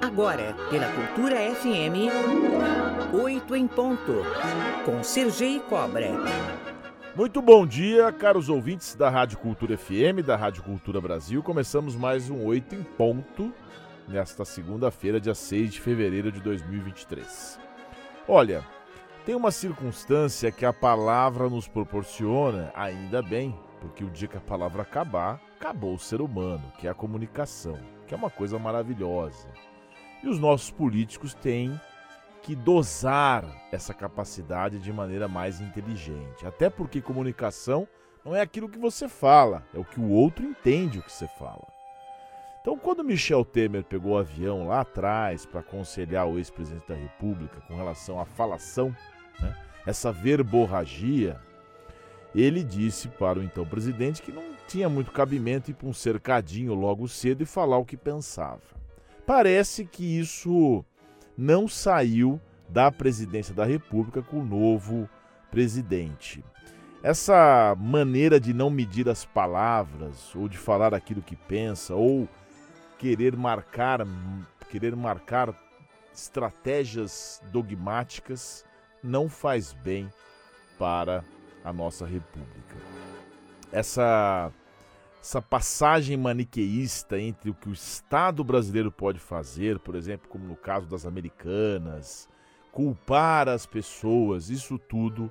Agora, 0.00 0.54
pela 0.68 0.86
Cultura 0.92 1.36
FM, 1.54 2.10
8 3.12 3.56
em 3.56 3.66
ponto, 3.66 4.22
com 4.84 5.02
Sergei 5.02 5.60
Cobra. 5.60 6.08
Muito 7.14 7.40
bom 7.40 7.66
dia, 7.66 8.12
caros 8.12 8.48
ouvintes 8.48 8.94
da 8.94 9.08
Rádio 9.08 9.38
Cultura 9.38 9.76
FM, 9.76 10.24
da 10.26 10.36
Rádio 10.36 10.62
Cultura 10.64 11.00
Brasil. 11.00 11.42
Começamos 11.42 11.94
mais 11.94 12.28
um 12.28 12.44
8 12.44 12.74
em 12.74 12.82
ponto 12.82 13.52
nesta 14.08 14.44
segunda-feira, 14.44 15.20
dia 15.20 15.34
6 15.34 15.72
de 15.72 15.80
fevereiro 15.80 16.32
de 16.32 16.40
2023. 16.40 17.58
Olha, 18.26 18.64
tem 19.24 19.34
uma 19.34 19.50
circunstância 19.50 20.50
que 20.50 20.66
a 20.66 20.72
palavra 20.72 21.48
nos 21.48 21.68
proporciona, 21.68 22.72
ainda 22.74 23.22
bem, 23.22 23.58
porque 23.80 24.04
o 24.04 24.10
dia 24.10 24.28
que 24.28 24.36
a 24.36 24.40
palavra 24.40 24.82
acabar, 24.82 25.40
acabou 25.58 25.94
o 25.94 25.98
ser 25.98 26.20
humano, 26.20 26.72
que 26.78 26.86
é 26.86 26.90
a 26.90 26.94
comunicação, 26.94 27.78
que 28.12 28.14
é 28.14 28.18
uma 28.18 28.30
coisa 28.30 28.58
maravilhosa. 28.58 29.48
E 30.22 30.28
os 30.28 30.38
nossos 30.38 30.70
políticos 30.70 31.32
têm 31.32 31.80
que 32.42 32.54
dosar 32.54 33.42
essa 33.72 33.94
capacidade 33.94 34.78
de 34.78 34.92
maneira 34.92 35.26
mais 35.26 35.62
inteligente. 35.62 36.46
Até 36.46 36.68
porque 36.68 37.00
comunicação 37.00 37.88
não 38.22 38.36
é 38.36 38.42
aquilo 38.42 38.68
que 38.68 38.78
você 38.78 39.08
fala, 39.08 39.62
é 39.72 39.78
o 39.78 39.84
que 39.84 39.98
o 39.98 40.10
outro 40.10 40.44
entende 40.44 40.98
o 40.98 41.02
que 41.02 41.10
você 41.10 41.26
fala. 41.38 41.66
Então, 42.60 42.76
quando 42.76 43.02
Michel 43.02 43.46
Temer 43.46 43.82
pegou 43.82 44.12
o 44.12 44.18
avião 44.18 44.68
lá 44.68 44.80
atrás 44.80 45.46
para 45.46 45.60
aconselhar 45.60 46.28
o 46.28 46.36
ex-presidente 46.36 46.88
da 46.88 46.94
República 46.94 47.62
com 47.62 47.76
relação 47.76 48.20
à 48.20 48.26
falação 48.26 48.94
né, 49.40 49.56
essa 49.86 50.12
verborragia, 50.12 51.40
ele 52.34 52.62
disse 52.62 53.08
para 53.08 53.38
o 53.38 53.42
então 53.42 53.64
presidente 53.64 54.20
que 54.20 54.30
não 54.30 54.51
tinha 54.72 54.88
muito 54.88 55.12
cabimento 55.12 55.70
ir 55.70 55.74
para 55.74 55.86
um 55.86 55.92
cercadinho 55.92 56.72
logo 56.72 57.06
cedo 57.06 57.42
e 57.42 57.46
falar 57.46 57.76
o 57.76 57.84
que 57.84 57.94
pensava. 57.94 58.62
Parece 59.26 59.84
que 59.84 60.18
isso 60.18 60.82
não 61.36 61.68
saiu 61.68 62.40
da 62.70 62.90
presidência 62.90 63.54
da 63.54 63.66
República 63.66 64.22
com 64.22 64.38
o 64.38 64.44
novo 64.44 65.06
presidente. 65.50 66.42
Essa 67.02 67.76
maneira 67.78 68.40
de 68.40 68.54
não 68.54 68.70
medir 68.70 69.10
as 69.10 69.26
palavras, 69.26 70.34
ou 70.34 70.48
de 70.48 70.56
falar 70.56 70.94
aquilo 70.94 71.20
que 71.20 71.36
pensa, 71.36 71.94
ou 71.94 72.26
querer 72.98 73.36
marcar, 73.36 74.00
querer 74.70 74.96
marcar 74.96 75.54
estratégias 76.14 77.42
dogmáticas, 77.52 78.64
não 79.04 79.28
faz 79.28 79.74
bem 79.74 80.08
para 80.78 81.22
a 81.62 81.74
nossa 81.74 82.06
república. 82.06 82.76
Essa 83.70 84.50
essa 85.22 85.40
passagem 85.40 86.16
maniqueísta 86.16 87.16
entre 87.16 87.48
o 87.48 87.54
que 87.54 87.68
o 87.68 87.72
Estado 87.72 88.42
brasileiro 88.42 88.90
pode 88.90 89.20
fazer, 89.20 89.78
por 89.78 89.94
exemplo, 89.94 90.28
como 90.28 90.44
no 90.44 90.56
caso 90.56 90.88
das 90.88 91.06
americanas, 91.06 92.28
culpar 92.72 93.48
as 93.48 93.64
pessoas, 93.64 94.50
isso 94.50 94.80
tudo 94.80 95.30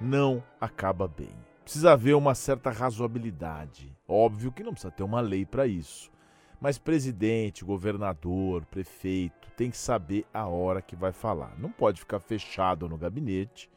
não 0.00 0.42
acaba 0.58 1.06
bem. 1.06 1.36
Precisa 1.62 1.92
haver 1.92 2.14
uma 2.14 2.34
certa 2.34 2.70
razoabilidade. 2.70 3.94
Óbvio 4.08 4.50
que 4.50 4.62
não 4.62 4.72
precisa 4.72 4.90
ter 4.90 5.02
uma 5.02 5.20
lei 5.20 5.44
para 5.44 5.66
isso. 5.66 6.10
Mas 6.58 6.78
presidente, 6.78 7.62
governador, 7.62 8.64
prefeito 8.64 9.50
tem 9.54 9.70
que 9.70 9.76
saber 9.76 10.24
a 10.32 10.46
hora 10.46 10.80
que 10.80 10.96
vai 10.96 11.12
falar. 11.12 11.54
Não 11.58 11.70
pode 11.70 12.00
ficar 12.00 12.20
fechado 12.20 12.88
no 12.88 12.96
gabinete, 12.96 13.68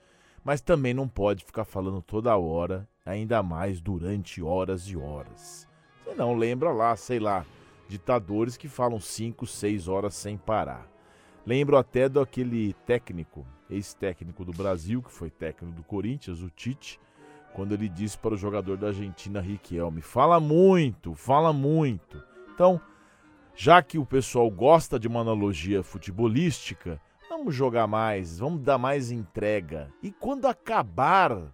mas 0.44 0.62
também 0.62 0.94
não 0.94 1.08
pode 1.08 1.44
ficar 1.44 1.66
falando 1.66 2.02
toda 2.02 2.38
hora, 2.38 2.88
ainda 3.06 3.42
mais 3.44 3.82
durante 3.82 4.42
horas 4.42 4.84
e 4.84 4.96
horas. 4.96 5.68
Você 6.04 6.16
não 6.16 6.36
lembra 6.36 6.72
lá, 6.72 6.96
sei 6.96 7.20
lá, 7.20 7.46
ditadores 7.88 8.58
que 8.58 8.68
falam 8.68 9.00
5, 9.00 9.46
6 9.46 9.88
horas 9.88 10.14
sem 10.14 10.38
parar. 10.38 10.88
Lembro 11.46 11.78
até 11.78 12.08
daquele 12.08 12.73
técnico, 12.86 13.46
ex-técnico 13.70 14.46
do 14.46 14.52
Brasil, 14.52 15.02
que 15.02 15.12
foi 15.12 15.30
técnico 15.30 15.75
do 15.75 15.84
Corinthians, 15.84 16.42
o 16.42 16.50
Tite, 16.50 17.00
quando 17.53 17.74
ele 17.74 17.90
disse 17.90 18.18
para 18.18 18.36
o 18.36 18.38
jogador 18.38 18.78
da 18.78 18.88
Argentina, 18.88 19.42
Riquelme: 19.42 20.02
fala 20.02 20.40
muito, 20.40 21.13
fala 21.16 21.52
muito. 21.52 22.24
Então, 22.53 22.80
já 23.56 23.81
que 23.81 23.97
o 23.97 24.06
pessoal 24.06 24.50
gosta 24.50 25.00
de 25.00 25.08
uma 25.08 25.22
analogia 25.22 25.81
futebolística, 25.81 27.02
vamos 27.39 27.55
jogar 27.55 27.88
mais, 27.88 28.39
vamos 28.39 28.61
dar 28.61 28.77
mais 28.77 29.11
entrega. 29.11 29.89
E 30.03 30.11
quando 30.11 30.45
acabar 30.45 31.53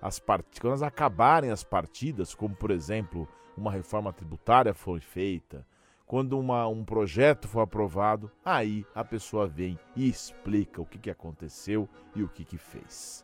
as 0.00 0.18
partidas, 0.18 0.58
quando 0.58 0.82
acabarem 0.82 1.50
as 1.50 1.62
partidas, 1.62 2.34
como 2.34 2.54
por 2.54 2.70
exemplo, 2.70 3.28
uma 3.54 3.70
reforma 3.70 4.14
tributária 4.14 4.72
foi 4.72 4.98
feita, 4.98 5.66
quando 6.06 6.38
uma, 6.38 6.66
um 6.66 6.82
projeto 6.82 7.48
for 7.48 7.60
aprovado, 7.60 8.30
aí 8.42 8.86
a 8.94 9.04
pessoa 9.04 9.46
vem 9.46 9.78
e 9.94 10.08
explica 10.08 10.80
o 10.80 10.86
que, 10.86 10.98
que 10.98 11.10
aconteceu 11.10 11.86
e 12.14 12.22
o 12.22 12.28
que, 12.28 12.42
que 12.42 12.56
fez. 12.56 13.22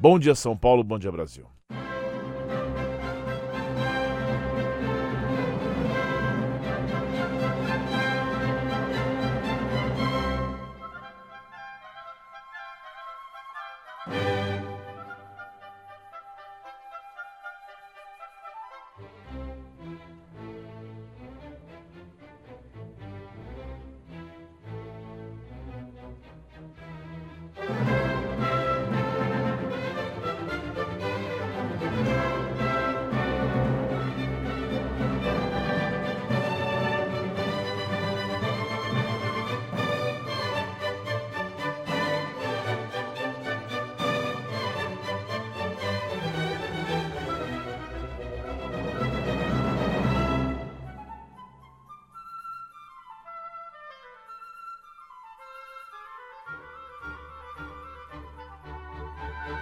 Bom 0.00 0.18
dia, 0.18 0.34
São 0.34 0.56
Paulo, 0.56 0.82
bom 0.82 0.98
dia, 0.98 1.12
Brasil. 1.12 1.46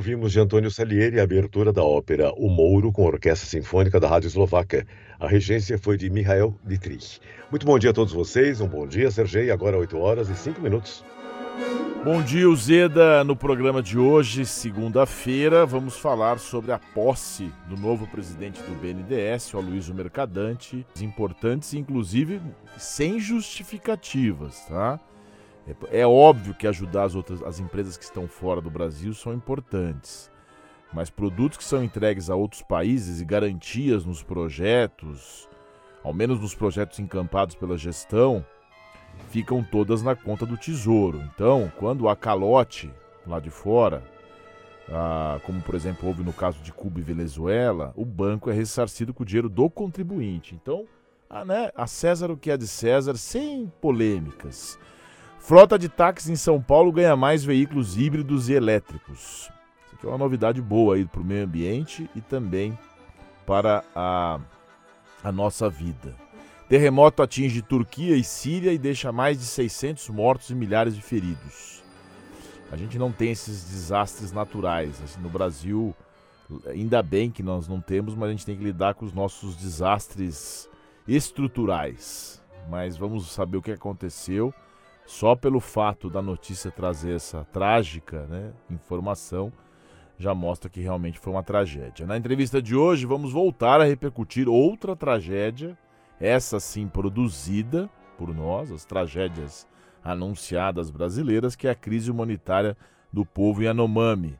Ouvimos 0.00 0.32
de 0.32 0.40
Antônio 0.40 0.70
Salieri 0.70 1.20
a 1.20 1.24
abertura 1.24 1.74
da 1.74 1.84
ópera 1.84 2.32
O 2.38 2.48
Mouro 2.48 2.90
com 2.90 3.02
a 3.02 3.08
Orquestra 3.08 3.46
Sinfônica 3.46 4.00
da 4.00 4.08
Rádio 4.08 4.28
Eslovaca. 4.28 4.86
A 5.18 5.28
regência 5.28 5.76
foi 5.76 5.98
de 5.98 6.08
Michael 6.08 6.58
Dietrich. 6.64 7.20
Muito 7.50 7.66
bom 7.66 7.78
dia 7.78 7.90
a 7.90 7.92
todos 7.92 8.10
vocês, 8.10 8.62
um 8.62 8.66
bom 8.66 8.86
dia, 8.86 9.10
Sergei. 9.10 9.50
Agora 9.50 9.76
8 9.76 9.98
horas 9.98 10.30
e 10.30 10.34
5 10.34 10.58
minutos. 10.62 11.04
Bom 12.02 12.22
dia, 12.22 12.48
Uzeda. 12.48 13.22
No 13.24 13.36
programa 13.36 13.82
de 13.82 13.98
hoje, 13.98 14.46
segunda-feira, 14.46 15.66
vamos 15.66 15.98
falar 15.98 16.38
sobre 16.38 16.72
a 16.72 16.78
posse 16.78 17.52
do 17.68 17.76
novo 17.76 18.06
presidente 18.06 18.62
do 18.62 18.74
BNDES, 18.76 19.52
o 19.52 19.58
Aloysio 19.58 19.94
Mercadante, 19.94 20.86
importantes, 20.98 21.74
inclusive 21.74 22.40
sem 22.78 23.20
justificativas, 23.20 24.64
tá? 24.66 24.98
É, 25.90 26.00
é 26.00 26.06
óbvio 26.06 26.54
que 26.54 26.66
ajudar 26.66 27.04
as 27.04 27.14
outras 27.14 27.42
as 27.42 27.60
empresas 27.60 27.96
que 27.96 28.04
estão 28.04 28.26
fora 28.26 28.60
do 28.60 28.70
Brasil 28.70 29.14
são 29.14 29.32
importantes, 29.32 30.30
mas 30.92 31.10
produtos 31.10 31.58
que 31.58 31.64
são 31.64 31.82
entregues 31.82 32.30
a 32.30 32.34
outros 32.34 32.62
países 32.62 33.20
e 33.20 33.24
garantias 33.24 34.04
nos 34.04 34.22
projetos, 34.22 35.48
ao 36.02 36.12
menos 36.12 36.40
nos 36.40 36.54
projetos 36.54 36.98
encampados 36.98 37.54
pela 37.54 37.76
gestão, 37.76 38.44
ficam 39.28 39.62
todas 39.62 40.02
na 40.02 40.16
conta 40.16 40.46
do 40.46 40.56
tesouro. 40.56 41.22
Então, 41.34 41.70
quando 41.78 42.08
há 42.08 42.16
calote 42.16 42.90
lá 43.26 43.38
de 43.38 43.50
fora, 43.50 44.02
ah, 44.88 45.38
como 45.44 45.60
por 45.60 45.74
exemplo 45.74 46.08
houve 46.08 46.22
no 46.22 46.32
caso 46.32 46.60
de 46.62 46.72
Cuba 46.72 46.98
e 46.98 47.02
Venezuela, 47.02 47.92
o 47.96 48.04
banco 48.04 48.50
é 48.50 48.52
ressarcido 48.52 49.14
com 49.14 49.22
o 49.22 49.26
dinheiro 49.26 49.48
do 49.48 49.70
contribuinte. 49.70 50.54
Então, 50.54 50.86
a, 51.28 51.44
né, 51.44 51.70
a 51.76 51.86
César 51.86 52.30
o 52.30 52.36
que 52.36 52.50
é 52.50 52.56
de 52.56 52.66
César, 52.66 53.16
sem 53.16 53.72
polêmicas. 53.80 54.78
Frota 55.40 55.78
de 55.78 55.88
táxis 55.88 56.28
em 56.28 56.36
São 56.36 56.60
Paulo 56.60 56.92
ganha 56.92 57.16
mais 57.16 57.42
veículos 57.42 57.96
híbridos 57.96 58.48
e 58.48 58.52
elétricos. 58.52 59.50
Isso 59.86 59.94
aqui 59.94 60.06
é 60.06 60.08
uma 60.08 60.18
novidade 60.18 60.60
boa 60.60 60.94
aí 60.94 61.04
para 61.04 61.20
o 61.20 61.24
meio 61.24 61.44
ambiente 61.44 62.08
e 62.14 62.20
também 62.20 62.78
para 63.46 63.82
a, 63.96 64.38
a 65.24 65.32
nossa 65.32 65.68
vida. 65.68 66.14
Terremoto 66.68 67.22
atinge 67.22 67.62
Turquia 67.62 68.14
e 68.16 68.22
Síria 68.22 68.72
e 68.72 68.78
deixa 68.78 69.10
mais 69.10 69.38
de 69.38 69.44
600 69.44 70.10
mortos 70.10 70.50
e 70.50 70.54
milhares 70.54 70.94
de 70.94 71.02
feridos. 71.02 71.82
A 72.70 72.76
gente 72.76 72.98
não 72.98 73.10
tem 73.10 73.32
esses 73.32 73.64
desastres 73.64 74.30
naturais. 74.30 75.02
Assim, 75.02 75.20
no 75.20 75.30
Brasil, 75.30 75.92
ainda 76.66 77.02
bem 77.02 77.30
que 77.30 77.42
nós 77.42 77.66
não 77.66 77.80
temos, 77.80 78.14
mas 78.14 78.28
a 78.28 78.32
gente 78.32 78.46
tem 78.46 78.56
que 78.56 78.62
lidar 78.62 78.94
com 78.94 79.04
os 79.04 79.12
nossos 79.12 79.56
desastres 79.56 80.68
estruturais. 81.08 82.40
Mas 82.68 82.96
vamos 82.96 83.32
saber 83.32 83.56
o 83.56 83.62
que 83.62 83.72
aconteceu. 83.72 84.54
Só 85.10 85.34
pelo 85.34 85.58
fato 85.58 86.08
da 86.08 86.22
notícia 86.22 86.70
trazer 86.70 87.16
essa 87.16 87.44
trágica 87.52 88.28
né, 88.28 88.52
informação, 88.70 89.52
já 90.16 90.32
mostra 90.32 90.70
que 90.70 90.80
realmente 90.80 91.18
foi 91.18 91.32
uma 91.32 91.42
tragédia. 91.42 92.06
Na 92.06 92.16
entrevista 92.16 92.62
de 92.62 92.76
hoje, 92.76 93.06
vamos 93.06 93.32
voltar 93.32 93.80
a 93.80 93.84
repercutir 93.84 94.48
outra 94.48 94.94
tragédia 94.94 95.76
essa 96.20 96.60
sim 96.60 96.86
produzida 96.86 97.90
por 98.16 98.32
nós, 98.32 98.70
as 98.70 98.84
tragédias 98.84 99.66
anunciadas 100.02 100.90
brasileiras, 100.90 101.56
que 101.56 101.66
é 101.66 101.72
a 101.72 101.74
crise 101.74 102.08
humanitária 102.08 102.76
do 103.12 103.26
povo 103.26 103.64
Yanomami, 103.64 104.38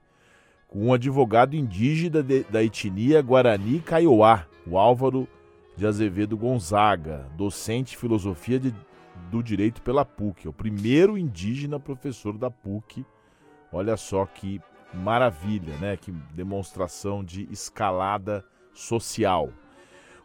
com 0.68 0.86
um 0.86 0.92
advogado 0.92 1.56
indígena 1.56 2.22
de, 2.22 2.44
da 2.44 2.62
etnia 2.62 3.20
Guarani 3.20 3.80
Kaiowá, 3.80 4.46
o 4.64 4.78
Álvaro 4.78 5.26
de 5.76 5.84
Azevedo 5.84 6.36
Gonzaga, 6.36 7.26
docente 7.36 7.90
de 7.90 7.96
filosofia 7.96 8.60
de, 8.60 8.72
do 9.30 9.42
direito 9.42 9.80
pela 9.82 10.04
PUC, 10.04 10.46
é 10.46 10.50
o 10.50 10.52
primeiro 10.52 11.16
indígena 11.16 11.78
professor 11.78 12.36
da 12.36 12.50
PUC. 12.50 13.06
Olha 13.72 13.96
só 13.96 14.26
que 14.26 14.60
maravilha, 14.92 15.76
né? 15.76 15.96
Que 15.96 16.10
demonstração 16.34 17.22
de 17.22 17.46
escalada 17.50 18.44
social. 18.74 19.50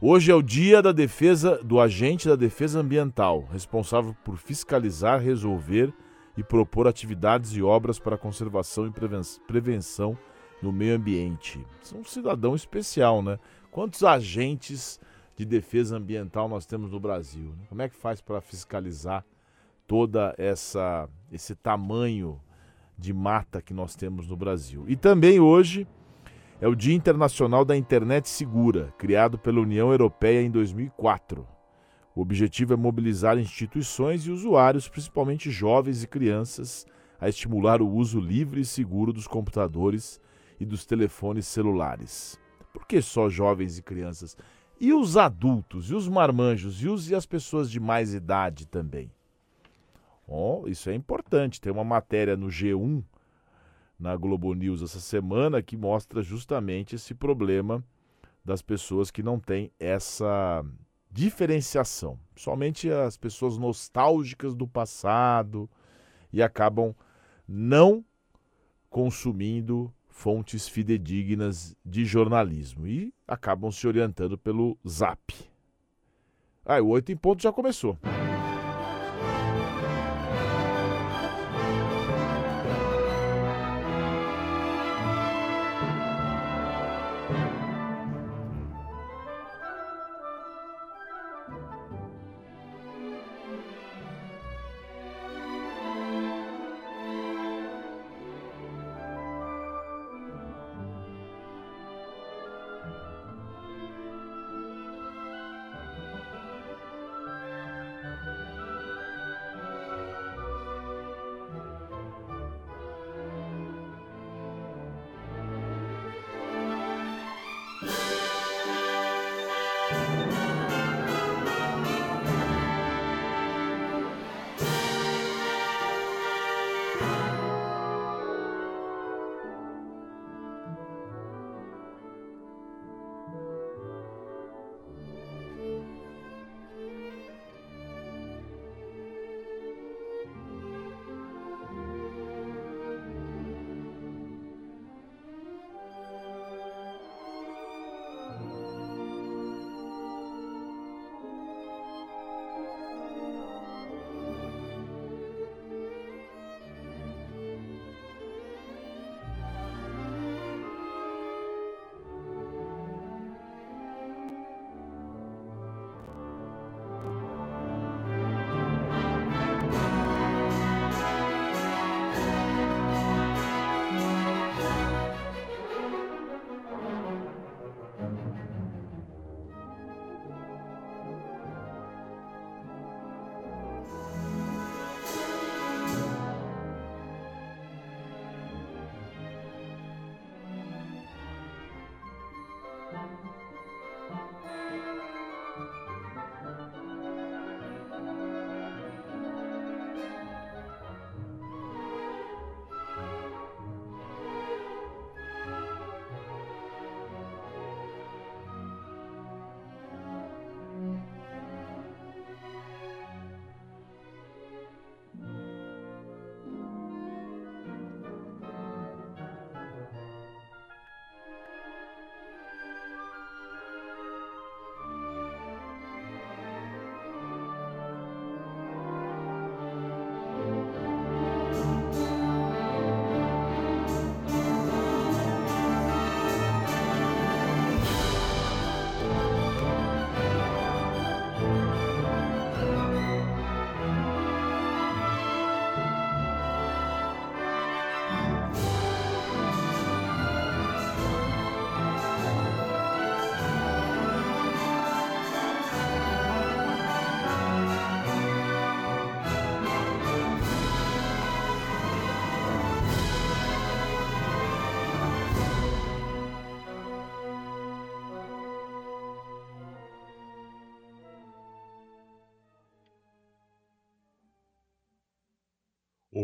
Hoje 0.02 0.32
é 0.32 0.36
o 0.36 0.42
dia 0.42 0.82
da 0.82 0.92
defesa 0.92 1.60
do 1.64 1.80
agente 1.80 2.28
da 2.28 2.36
defesa 2.36 2.80
ambiental, 2.80 3.48
responsável 3.52 4.16
por 4.24 4.38
fiscalizar, 4.38 5.22
resolver 5.22 5.94
e 6.36 6.44
propor 6.44 6.88
atividades 6.88 7.56
e 7.56 7.62
obras 7.62 7.98
para 8.00 8.18
conservação 8.18 8.88
e 8.88 8.92
prevenção 9.48 10.18
no 10.62 10.72
meio 10.72 10.96
ambiente. 10.96 11.66
É 11.94 11.98
um 11.98 12.04
cidadão 12.04 12.56
especial, 12.56 13.22
né? 13.22 13.40
Quantos 13.72 14.04
agentes 14.04 15.00
de 15.36 15.46
defesa 15.46 15.98
ambiental 15.98 16.48
nós 16.48 16.66
temos 16.66 16.92
no 16.92 17.00
Brasil? 17.00 17.54
Né? 17.58 17.66
Como 17.68 17.82
é 17.82 17.90
que 17.90 17.96
faz 17.96 18.22
para 18.22 18.42
fiscalizar 18.42 19.26
toda 19.88 20.34
essa 20.38 21.10
esse 21.32 21.56
tamanho 21.56 22.40
de 22.98 23.14
mata 23.14 23.62
que 23.62 23.74
nós 23.74 23.96
temos 23.96 24.28
no 24.28 24.38
Brasil? 24.38 24.86
E 24.88 24.96
também 24.96 25.40
hoje 25.40 25.88
é 26.62 26.68
o 26.68 26.76
Dia 26.76 26.96
Internacional 26.96 27.66
da 27.66 27.76
Internet 27.76 28.30
Segura, 28.30 28.94
criado 28.98 29.38
pela 29.38 29.60
União 29.60 29.92
Europeia 29.92 30.42
em 30.42 30.50
2004. 30.50 31.46
O 32.16 32.22
objetivo 32.22 32.74
é 32.74 32.78
mobilizar 32.78 33.38
instituições 33.38 34.26
e 34.26 34.32
usuários, 34.32 34.88
principalmente 34.88 35.52
jovens 35.52 36.02
e 36.02 36.08
crianças, 36.08 36.86
a 37.20 37.28
estimular 37.28 37.82
o 37.82 37.90
uso 37.90 38.22
livre 38.22 38.62
e 38.62 38.66
seguro 38.66 39.12
dos 39.12 39.28
computadores 39.28 40.22
e 40.58 40.66
dos 40.66 40.86
telefones 40.86 41.46
celulares. 41.46 42.40
Por 42.72 42.86
que 42.88 43.02
só 43.02 43.30
jovens 43.30 43.78
e 43.78 43.82
crianças? 43.82 44.38
E 44.80 44.94
os 44.94 45.16
adultos, 45.16 45.90
e 45.90 45.96
os 45.96 46.08
marmanjos, 46.08 46.82
e, 46.82 46.88
os, 46.88 47.10
e 47.10 47.16
as 47.16 47.26
pessoas 47.26 47.72
de 47.72 47.80
mais 47.80 48.14
idade 48.14 48.68
também? 48.68 49.10
Oh, 50.28 50.64
isso 50.68 50.90
é 50.90 50.96
importante. 50.96 51.62
Tem 51.62 51.72
uma 51.72 51.84
matéria 51.84 52.36
no 52.36 52.48
G1 52.48 53.04
na 53.98 54.16
Globo 54.16 54.54
News 54.54 54.82
essa 54.82 55.00
semana 55.00 55.62
que 55.62 55.78
mostra 55.78 56.22
justamente 56.22 56.96
esse 56.96 57.14
problema 57.14 57.84
das 58.44 58.62
pessoas 58.62 59.10
que 59.10 59.24
não 59.24 59.40
têm 59.40 59.72
essa 59.80 60.64
diferenciação. 61.10 62.20
Somente 62.36 62.92
as 62.92 63.16
pessoas 63.16 63.58
nostálgicas 63.58 64.54
do 64.54 64.68
passado 64.68 65.70
e 66.34 66.44
acabam 66.44 66.94
não 67.48 68.04
consumindo 68.90 69.94
fontes 70.16 70.66
fidedignas 70.68 71.76
de 71.86 72.06
jornalismo 72.06 72.88
e 72.88 73.14
acabam 73.28 73.70
se 73.70 73.86
orientando 73.86 74.38
pelo 74.38 74.78
Zap. 74.88 75.20
Ah, 76.66 76.82
o 76.82 76.88
Oito 76.88 77.12
em 77.12 77.18
Ponto 77.18 77.44
já 77.44 77.52
começou. 77.52 78.00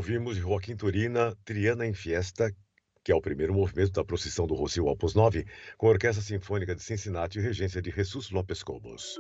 Ouvimos 0.02 0.36
Joaquim 0.36 0.76
Turina, 0.76 1.38
Triana 1.46 1.86
em 1.86 1.94
Fiesta, 1.94 2.52
que 3.04 3.12
é 3.12 3.16
o 3.16 3.22
primeiro 3.22 3.54
movimento 3.54 3.92
da 3.92 4.04
procissão 4.04 4.48
do 4.48 4.56
Rocio 4.56 4.88
Opus 4.88 5.14
9, 5.14 5.46
com 5.78 5.86
a 5.86 5.90
Orquestra 5.92 6.24
Sinfônica 6.24 6.74
de 6.74 6.82
Cincinnati 6.82 7.38
e 7.38 7.42
regência 7.44 7.80
de 7.84 7.92
Jesus 7.92 8.32
Lopes 8.32 8.64
Cobos. 8.64 9.16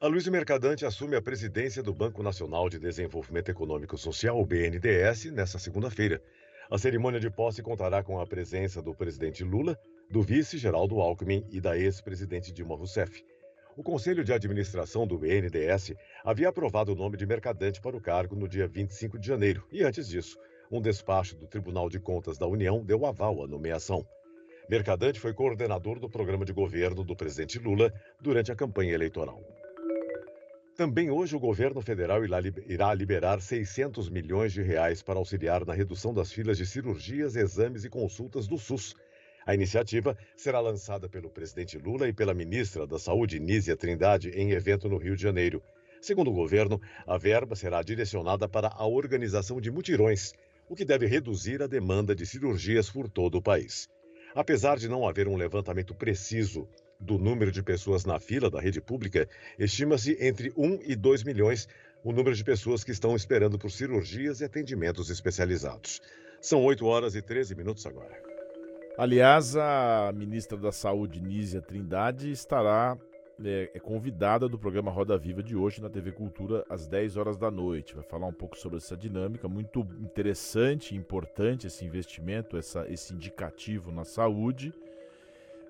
A 0.00 0.06
Luiz 0.06 0.26
Mercadante 0.28 0.86
assume 0.86 1.16
a 1.16 1.20
presidência 1.20 1.82
do 1.82 1.92
Banco 1.92 2.22
Nacional 2.22 2.70
de 2.70 2.78
Desenvolvimento 2.78 3.50
Econômico 3.50 3.98
Social, 3.98 4.40
o 4.40 4.46
BNDES, 4.46 5.32
nesta 5.32 5.58
segunda-feira. 5.58 6.22
A 6.70 6.78
cerimônia 6.78 7.20
de 7.20 7.28
posse 7.28 7.62
contará 7.62 8.02
com 8.02 8.18
a 8.18 8.26
presença 8.26 8.80
do 8.80 8.94
presidente 8.94 9.44
Lula, 9.44 9.78
do 10.10 10.22
vice 10.22 10.56
Geraldo 10.56 10.98
Alckmin 10.98 11.46
e 11.50 11.60
da 11.60 11.76
ex-presidente 11.76 12.50
Dilma 12.54 12.74
Rousseff. 12.74 13.22
O 13.78 13.82
Conselho 13.84 14.24
de 14.24 14.32
Administração 14.32 15.06
do 15.06 15.16
BNDES 15.16 15.94
havia 16.24 16.48
aprovado 16.48 16.92
o 16.92 16.96
nome 16.96 17.16
de 17.16 17.24
Mercadante 17.24 17.80
para 17.80 17.96
o 17.96 18.00
cargo 18.00 18.34
no 18.34 18.48
dia 18.48 18.66
25 18.66 19.16
de 19.20 19.28
janeiro, 19.28 19.64
e 19.70 19.84
antes 19.84 20.08
disso, 20.08 20.36
um 20.68 20.82
despacho 20.82 21.36
do 21.36 21.46
Tribunal 21.46 21.88
de 21.88 22.00
Contas 22.00 22.36
da 22.36 22.44
União 22.44 22.84
deu 22.84 23.06
aval 23.06 23.40
à 23.44 23.46
nomeação. 23.46 24.04
Mercadante 24.68 25.20
foi 25.20 25.32
coordenador 25.32 26.00
do 26.00 26.10
programa 26.10 26.44
de 26.44 26.52
governo 26.52 27.04
do 27.04 27.14
presidente 27.14 27.60
Lula 27.60 27.92
durante 28.20 28.50
a 28.50 28.56
campanha 28.56 28.94
eleitoral. 28.94 29.40
Também 30.76 31.08
hoje 31.08 31.36
o 31.36 31.40
governo 31.40 31.80
federal 31.80 32.20
irá 32.66 32.92
liberar 32.92 33.40
600 33.40 34.10
milhões 34.10 34.52
de 34.52 34.60
reais 34.60 35.04
para 35.04 35.20
auxiliar 35.20 35.64
na 35.64 35.72
redução 35.72 36.12
das 36.12 36.32
filas 36.32 36.58
de 36.58 36.66
cirurgias, 36.66 37.36
exames 37.36 37.84
e 37.84 37.88
consultas 37.88 38.48
do 38.48 38.58
SUS. 38.58 38.96
A 39.48 39.54
iniciativa 39.54 40.14
será 40.36 40.60
lançada 40.60 41.08
pelo 41.08 41.30
presidente 41.30 41.78
Lula 41.78 42.06
e 42.06 42.12
pela 42.12 42.34
ministra 42.34 42.86
da 42.86 42.98
Saúde, 42.98 43.40
Nízia 43.40 43.74
Trindade, 43.74 44.28
em 44.28 44.50
evento 44.50 44.90
no 44.90 44.98
Rio 44.98 45.16
de 45.16 45.22
Janeiro. 45.22 45.62
Segundo 46.02 46.30
o 46.30 46.34
governo, 46.34 46.78
a 47.06 47.16
verba 47.16 47.56
será 47.56 47.80
direcionada 47.80 48.46
para 48.46 48.68
a 48.68 48.86
organização 48.86 49.58
de 49.58 49.70
mutirões, 49.70 50.34
o 50.68 50.76
que 50.76 50.84
deve 50.84 51.06
reduzir 51.06 51.62
a 51.62 51.66
demanda 51.66 52.14
de 52.14 52.26
cirurgias 52.26 52.90
por 52.90 53.08
todo 53.08 53.38
o 53.38 53.42
país. 53.42 53.88
Apesar 54.34 54.76
de 54.76 54.86
não 54.86 55.08
haver 55.08 55.26
um 55.26 55.34
levantamento 55.34 55.94
preciso 55.94 56.68
do 57.00 57.16
número 57.16 57.50
de 57.50 57.62
pessoas 57.62 58.04
na 58.04 58.20
fila 58.20 58.50
da 58.50 58.60
rede 58.60 58.82
pública, 58.82 59.26
estima-se 59.58 60.14
entre 60.20 60.52
1 60.58 60.80
e 60.84 60.94
2 60.94 61.22
milhões 61.22 61.66
o 62.04 62.12
número 62.12 62.36
de 62.36 62.44
pessoas 62.44 62.84
que 62.84 62.92
estão 62.92 63.16
esperando 63.16 63.58
por 63.58 63.70
cirurgias 63.70 64.42
e 64.42 64.44
atendimentos 64.44 65.08
especializados. 65.08 66.02
São 66.38 66.62
8 66.62 66.84
horas 66.84 67.14
e 67.14 67.22
13 67.22 67.54
minutos 67.54 67.86
agora. 67.86 68.27
Aliás, 68.98 69.56
a 69.56 70.10
ministra 70.12 70.58
da 70.58 70.72
Saúde, 70.72 71.22
Nízia 71.22 71.62
Trindade, 71.62 72.32
estará 72.32 72.98
é, 73.44 73.70
é, 73.72 73.78
convidada 73.78 74.48
do 74.48 74.58
programa 74.58 74.90
Roda 74.90 75.16
Viva 75.16 75.40
de 75.40 75.54
hoje 75.54 75.80
na 75.80 75.88
TV 75.88 76.10
Cultura 76.10 76.64
às 76.68 76.88
10 76.88 77.16
horas 77.16 77.36
da 77.38 77.48
noite. 77.48 77.94
Vai 77.94 78.02
falar 78.02 78.26
um 78.26 78.32
pouco 78.32 78.58
sobre 78.58 78.78
essa 78.78 78.96
dinâmica, 78.96 79.46
muito 79.46 79.86
interessante 80.00 80.96
importante 80.96 81.68
esse 81.68 81.84
investimento, 81.84 82.56
essa, 82.56 82.88
esse 82.90 83.14
indicativo 83.14 83.92
na 83.92 84.04
saúde 84.04 84.74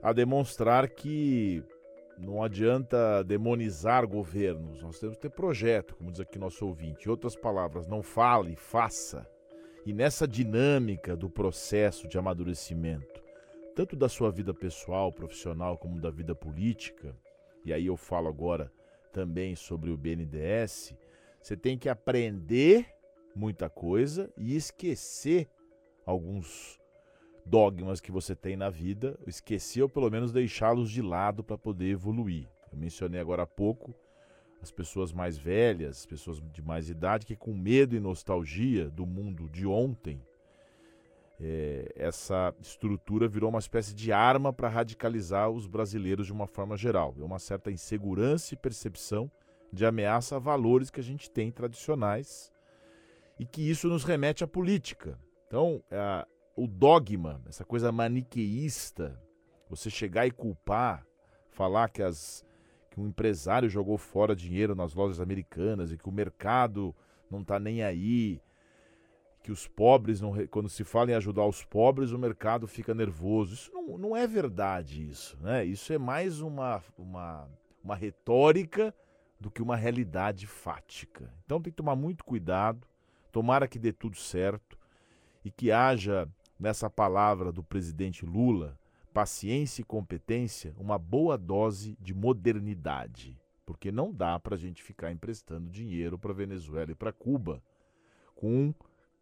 a 0.02 0.11
demonstrar 0.14 0.88
que 0.88 1.62
não 2.16 2.42
adianta 2.42 3.23
demonizar 3.25 4.08
governos, 4.08 4.80
nós 4.80 4.99
temos 4.99 5.16
que 5.16 5.23
ter 5.23 5.30
projeto, 5.30 5.94
como 5.97 6.11
diz 6.11 6.20
aqui 6.20 6.38
nosso 6.38 6.66
ouvinte. 6.66 7.06
Em 7.06 7.11
outras 7.11 7.37
palavras, 7.37 7.87
não 7.87 8.02
fale, 8.02 8.56
faça. 8.56 9.28
E 9.88 9.92
nessa 9.94 10.28
dinâmica 10.28 11.16
do 11.16 11.30
processo 11.30 12.06
de 12.06 12.18
amadurecimento, 12.18 13.17
tanto 13.78 13.94
da 13.94 14.08
sua 14.08 14.28
vida 14.28 14.52
pessoal, 14.52 15.12
profissional, 15.12 15.78
como 15.78 16.00
da 16.00 16.11
vida 16.11 16.35
política, 16.35 17.16
e 17.64 17.73
aí 17.73 17.87
eu 17.87 17.97
falo 17.97 18.26
agora 18.26 18.73
também 19.12 19.54
sobre 19.54 19.88
o 19.92 19.97
BNDES, 19.97 20.97
você 21.40 21.56
tem 21.56 21.78
que 21.78 21.88
aprender 21.88 22.92
muita 23.37 23.70
coisa 23.70 24.32
e 24.37 24.56
esquecer 24.56 25.49
alguns 26.04 26.76
dogmas 27.47 28.00
que 28.00 28.11
você 28.11 28.35
tem 28.35 28.56
na 28.56 28.68
vida, 28.68 29.16
esquecer 29.28 29.82
ou 29.82 29.88
pelo 29.88 30.11
menos 30.11 30.32
deixá-los 30.32 30.90
de 30.90 31.00
lado 31.00 31.44
para 31.44 31.56
poder 31.56 31.90
evoluir. 31.90 32.49
Eu 32.73 32.78
mencionei 32.78 33.20
agora 33.20 33.44
há 33.44 33.47
pouco 33.47 33.94
as 34.61 34.73
pessoas 34.73 35.12
mais 35.12 35.38
velhas, 35.38 35.99
as 35.99 36.06
pessoas 36.06 36.42
de 36.52 36.62
mais 36.62 36.90
idade, 36.90 37.25
que 37.25 37.37
com 37.37 37.54
medo 37.54 37.94
e 37.94 38.00
nostalgia 38.00 38.90
do 38.90 39.06
mundo 39.06 39.49
de 39.49 39.64
ontem, 39.68 40.20
é, 41.40 41.92
essa 41.95 42.52
estrutura 42.61 43.28
virou 43.28 43.50
uma 43.50 43.61
espécie 43.61 43.95
de 43.95 44.12
arma 44.12 44.52
para 44.52 44.68
radicalizar 44.68 45.49
os 45.49 45.66
brasileiros 45.66 46.26
de 46.26 46.33
uma 46.33 46.47
forma 46.47 46.76
geral. 46.76 47.14
É 47.18 47.23
uma 47.23 47.38
certa 47.38 47.71
insegurança 47.71 48.54
e 48.54 48.57
percepção 48.57 49.30
de 49.73 49.87
ameaça 49.87 50.37
a 50.37 50.40
valores 50.40 50.90
que 50.90 51.00
a 51.00 51.04
gente 51.04 51.30
tem 51.30 51.50
tradicionais 51.50 52.50
e 53.38 53.47
que 53.47 53.68
isso 53.68 53.88
nos 53.88 54.02
remete 54.02 54.42
à 54.42 54.49
política. 54.49 55.18
Então, 55.47 55.83
o 56.57 56.66
dogma, 56.66 57.40
essa 57.47 57.64
coisa 57.64 57.92
maniqueísta, 57.92 59.21
você 59.68 59.88
chegar 59.88 60.26
e 60.26 60.30
culpar, 60.30 61.07
falar 61.50 61.88
que, 61.88 62.02
as, 62.02 62.45
que 62.90 63.00
um 63.00 63.07
empresário 63.07 63.68
jogou 63.68 63.97
fora 63.97 64.35
dinheiro 64.35 64.75
nas 64.75 64.92
lojas 64.95 65.21
americanas 65.21 65.92
e 65.92 65.97
que 65.97 66.09
o 66.09 66.12
mercado 66.12 66.95
não 67.30 67.42
está 67.42 67.61
nem 67.61 67.83
aí, 67.83 68.40
que 69.49 69.52
os 69.52 69.67
pobres, 69.67 70.21
não, 70.21 70.35
quando 70.49 70.69
se 70.69 70.85
fala 70.85 71.11
em 71.11 71.14
ajudar 71.14 71.47
os 71.47 71.64
pobres, 71.64 72.12
o 72.12 72.19
mercado 72.19 72.69
fica 72.69 72.95
nervoso. 72.95 73.55
Isso 73.55 73.73
não, 73.73 73.97
não 73.97 74.14
é 74.14 74.26
verdade, 74.26 75.09
isso. 75.09 75.38
Né? 75.40 75.64
Isso 75.64 75.90
é 75.90 75.97
mais 75.97 76.43
uma, 76.43 76.85
uma, 76.99 77.49
uma 77.83 77.97
retórica 77.97 78.95
do 79.40 79.50
que 79.50 79.62
uma 79.62 79.75
realidade 79.75 80.47
fática. 80.47 81.33
Então 81.47 81.62
tem 81.62 81.73
que 81.73 81.78
tomar 81.78 81.97
muito 81.97 82.26
cuidado, 82.26 82.87
tomara 83.33 83.67
que 83.67 83.78
dê 83.78 83.90
tudo 83.90 84.19
certo 84.19 84.78
e 85.43 85.50
que 85.50 85.73
haja 85.73 86.28
nessa 86.61 86.90
palavra 86.90 87.50
do 87.50 87.62
presidente 87.62 88.26
Lula, 88.26 88.78
paciência 89.14 89.81
e 89.81 89.85
competência, 89.85 90.75
uma 90.76 90.99
boa 90.99 91.38
dose 91.38 91.97
de 91.99 92.12
modernidade. 92.12 93.35
Porque 93.64 93.90
não 93.90 94.12
dá 94.12 94.38
para 94.38 94.57
a 94.57 94.59
gente 94.59 94.83
ficar 94.83 95.11
emprestando 95.11 95.71
dinheiro 95.71 96.19
para 96.19 96.35
Venezuela 96.35 96.90
e 96.90 96.95
para 96.95 97.14
Cuba 97.14 97.62
com 98.35 98.75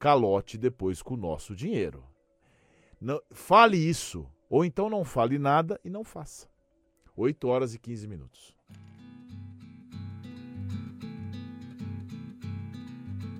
calote 0.06 0.56
depois 0.56 1.02
com 1.02 1.14
o 1.14 1.16
nosso 1.16 1.52
dinheiro. 1.52 2.04
Não, 3.00 3.20
fale 3.32 3.76
isso, 3.76 4.24
ou 4.48 4.64
então 4.64 4.88
não 4.88 5.04
fale 5.04 5.36
nada 5.36 5.80
e 5.84 5.90
não 5.90 6.04
faça. 6.04 6.48
8 7.16 7.48
horas 7.48 7.74
e 7.74 7.78
15 7.80 8.06
minutos. 8.06 8.54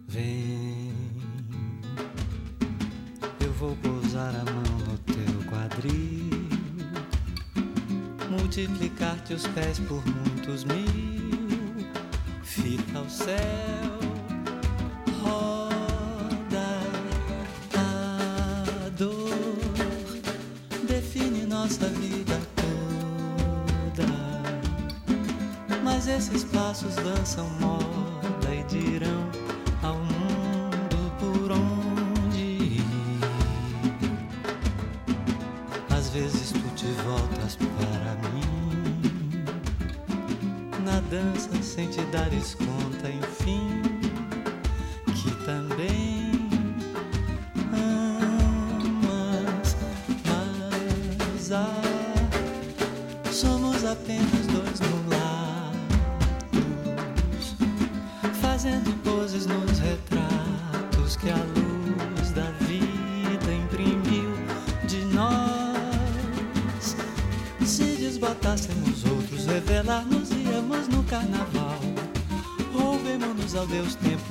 Vem 0.08 0.92
vou 3.58 3.74
pousar 3.76 4.34
a 4.34 4.44
mão 4.44 4.78
no 4.86 4.98
teu 4.98 5.50
quadril, 5.50 6.48
multiplicar 8.28 9.18
teus 9.24 9.46
pés 9.46 9.78
por 9.78 10.04
muitos 10.04 10.64
mil, 10.64 11.86
fica 12.42 13.00
o 13.00 13.08
céu, 13.08 13.95
nossa 21.66 21.88
vida 21.88 22.40
toda, 23.94 24.06
mas 25.82 26.06
esses 26.06 26.44
passos 26.44 26.94
dançam 26.94 27.50
moda 27.58 28.54
e 28.54 28.62
dirão 28.68 29.28
ao 29.82 29.96
mundo 29.96 31.12
por 31.18 31.50
onde 31.50 32.76
vezes 36.12 36.52
tu 36.52 36.74
te 36.76 36.86
voltas 37.02 37.56
para 37.56 38.14
mim 38.30 38.46
na 40.84 41.00
dança 41.10 41.50
sem 41.60 41.90
te 41.90 42.00
dares 42.12 42.54
conta, 42.54 42.85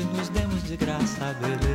nos 0.04 0.30
demos 0.30 0.64
de 0.64 0.76
graça 0.76 1.30
a 1.30 1.34
beleza 1.34 1.75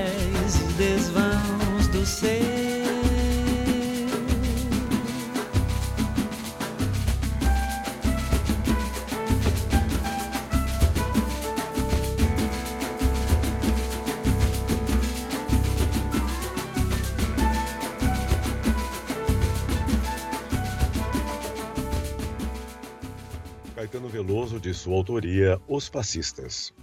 sua 24.81 24.95
autoria, 24.95 25.61
Os 25.67 25.87
Fascistas. 25.87 26.73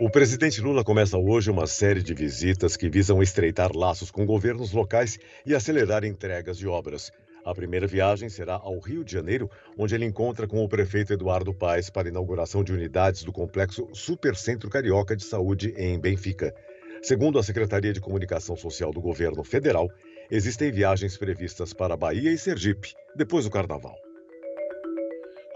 O 0.00 0.08
presidente 0.08 0.60
Lula 0.60 0.84
começa 0.84 1.18
hoje 1.18 1.50
uma 1.50 1.66
série 1.66 2.00
de 2.00 2.14
visitas 2.14 2.76
que 2.76 2.88
visam 2.88 3.20
estreitar 3.20 3.74
laços 3.74 4.08
com 4.08 4.24
governos 4.24 4.70
locais 4.70 5.18
e 5.44 5.52
acelerar 5.52 6.04
entregas 6.04 6.58
de 6.58 6.68
obras. 6.68 7.10
A 7.44 7.52
primeira 7.52 7.88
viagem 7.88 8.28
será 8.28 8.54
ao 8.54 8.78
Rio 8.78 9.02
de 9.02 9.14
Janeiro, 9.14 9.50
onde 9.76 9.96
ele 9.96 10.04
encontra 10.04 10.46
com 10.46 10.62
o 10.62 10.68
prefeito 10.68 11.12
Eduardo 11.12 11.52
Paes 11.52 11.90
para 11.90 12.06
a 12.06 12.10
inauguração 12.10 12.62
de 12.62 12.72
unidades 12.72 13.24
do 13.24 13.32
complexo 13.32 13.88
Supercentro 13.92 14.70
Carioca 14.70 15.16
de 15.16 15.24
Saúde 15.24 15.74
em 15.76 15.98
Benfica. 15.98 16.54
Segundo 17.02 17.36
a 17.36 17.42
Secretaria 17.42 17.92
de 17.92 18.00
Comunicação 18.00 18.54
Social 18.54 18.92
do 18.92 19.00
governo 19.00 19.42
federal, 19.42 19.88
existem 20.30 20.70
viagens 20.70 21.16
previstas 21.16 21.72
para 21.72 21.96
Bahia 21.96 22.30
e 22.30 22.38
Sergipe, 22.38 22.94
depois 23.16 23.44
do 23.44 23.50
carnaval. 23.50 24.05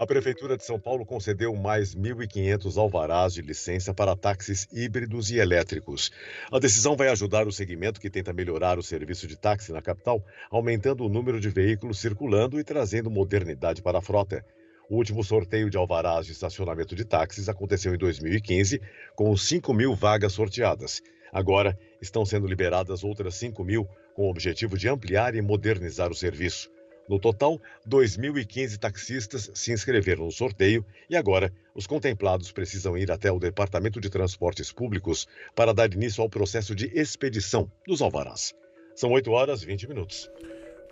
A 0.01 0.07
Prefeitura 0.07 0.57
de 0.57 0.65
São 0.65 0.79
Paulo 0.79 1.05
concedeu 1.05 1.55
mais 1.55 1.93
1.500 1.93 2.75
alvarás 2.75 3.35
de 3.35 3.43
licença 3.43 3.93
para 3.93 4.15
táxis 4.15 4.67
híbridos 4.73 5.29
e 5.29 5.37
elétricos. 5.37 6.09
A 6.51 6.57
decisão 6.57 6.95
vai 6.95 7.09
ajudar 7.09 7.45
o 7.45 7.51
segmento 7.51 8.01
que 8.01 8.09
tenta 8.09 8.33
melhorar 8.33 8.79
o 8.79 8.81
serviço 8.81 9.27
de 9.27 9.37
táxi 9.37 9.71
na 9.71 9.79
capital, 9.79 10.25
aumentando 10.49 11.05
o 11.05 11.07
número 11.07 11.39
de 11.39 11.49
veículos 11.49 11.99
circulando 11.99 12.59
e 12.59 12.63
trazendo 12.63 13.11
modernidade 13.11 13.83
para 13.83 13.99
a 13.99 14.01
frota. 14.01 14.43
O 14.89 14.95
último 14.95 15.23
sorteio 15.23 15.69
de 15.69 15.77
alvarás 15.77 16.25
de 16.25 16.31
estacionamento 16.31 16.95
de 16.95 17.05
táxis 17.05 17.47
aconteceu 17.47 17.93
em 17.93 17.97
2015, 17.99 18.81
com 19.15 19.37
5 19.37 19.71
mil 19.71 19.93
vagas 19.93 20.33
sorteadas. 20.33 20.99
Agora, 21.31 21.77
estão 22.01 22.25
sendo 22.25 22.47
liberadas 22.47 23.03
outras 23.03 23.35
5 23.35 23.63
mil, 23.63 23.87
com 24.15 24.23
o 24.23 24.31
objetivo 24.31 24.79
de 24.79 24.89
ampliar 24.89 25.35
e 25.35 25.43
modernizar 25.43 26.09
o 26.09 26.15
serviço. 26.15 26.71
No 27.11 27.19
total, 27.19 27.59
2.015 27.85 28.77
taxistas 28.77 29.51
se 29.53 29.73
inscreveram 29.73 30.23
no 30.23 30.31
sorteio 30.31 30.85
e 31.09 31.17
agora 31.17 31.51
os 31.75 31.85
contemplados 31.85 32.53
precisam 32.53 32.97
ir 32.97 33.11
até 33.11 33.29
o 33.29 33.37
Departamento 33.37 33.99
de 33.99 34.09
Transportes 34.09 34.71
Públicos 34.71 35.27
para 35.53 35.73
dar 35.73 35.93
início 35.93 36.23
ao 36.23 36.29
processo 36.29 36.73
de 36.73 36.85
expedição 36.97 37.69
dos 37.85 38.01
alvarás. 38.01 38.55
São 38.95 39.11
8 39.11 39.29
horas 39.29 39.61
e 39.61 39.65
20 39.65 39.89
minutos. 39.89 40.31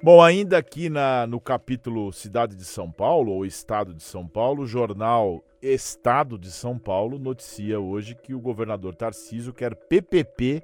Bom, 0.03 0.21
ainda 0.21 0.57
aqui 0.57 0.89
na, 0.89 1.25
no 1.25 1.39
capítulo 1.39 2.11
Cidade 2.11 2.53
de 2.53 2.65
São 2.65 2.91
Paulo, 2.91 3.31
ou 3.31 3.45
Estado 3.45 3.93
de 3.93 4.03
São 4.03 4.27
Paulo, 4.27 4.63
o 4.63 4.67
jornal 4.67 5.41
Estado 5.61 6.37
de 6.37 6.51
São 6.51 6.77
Paulo 6.77 7.17
noticia 7.17 7.79
hoje 7.79 8.13
que 8.13 8.33
o 8.33 8.41
governador 8.41 8.93
Tarcísio 8.93 9.53
quer 9.53 9.73
PPP 9.73 10.61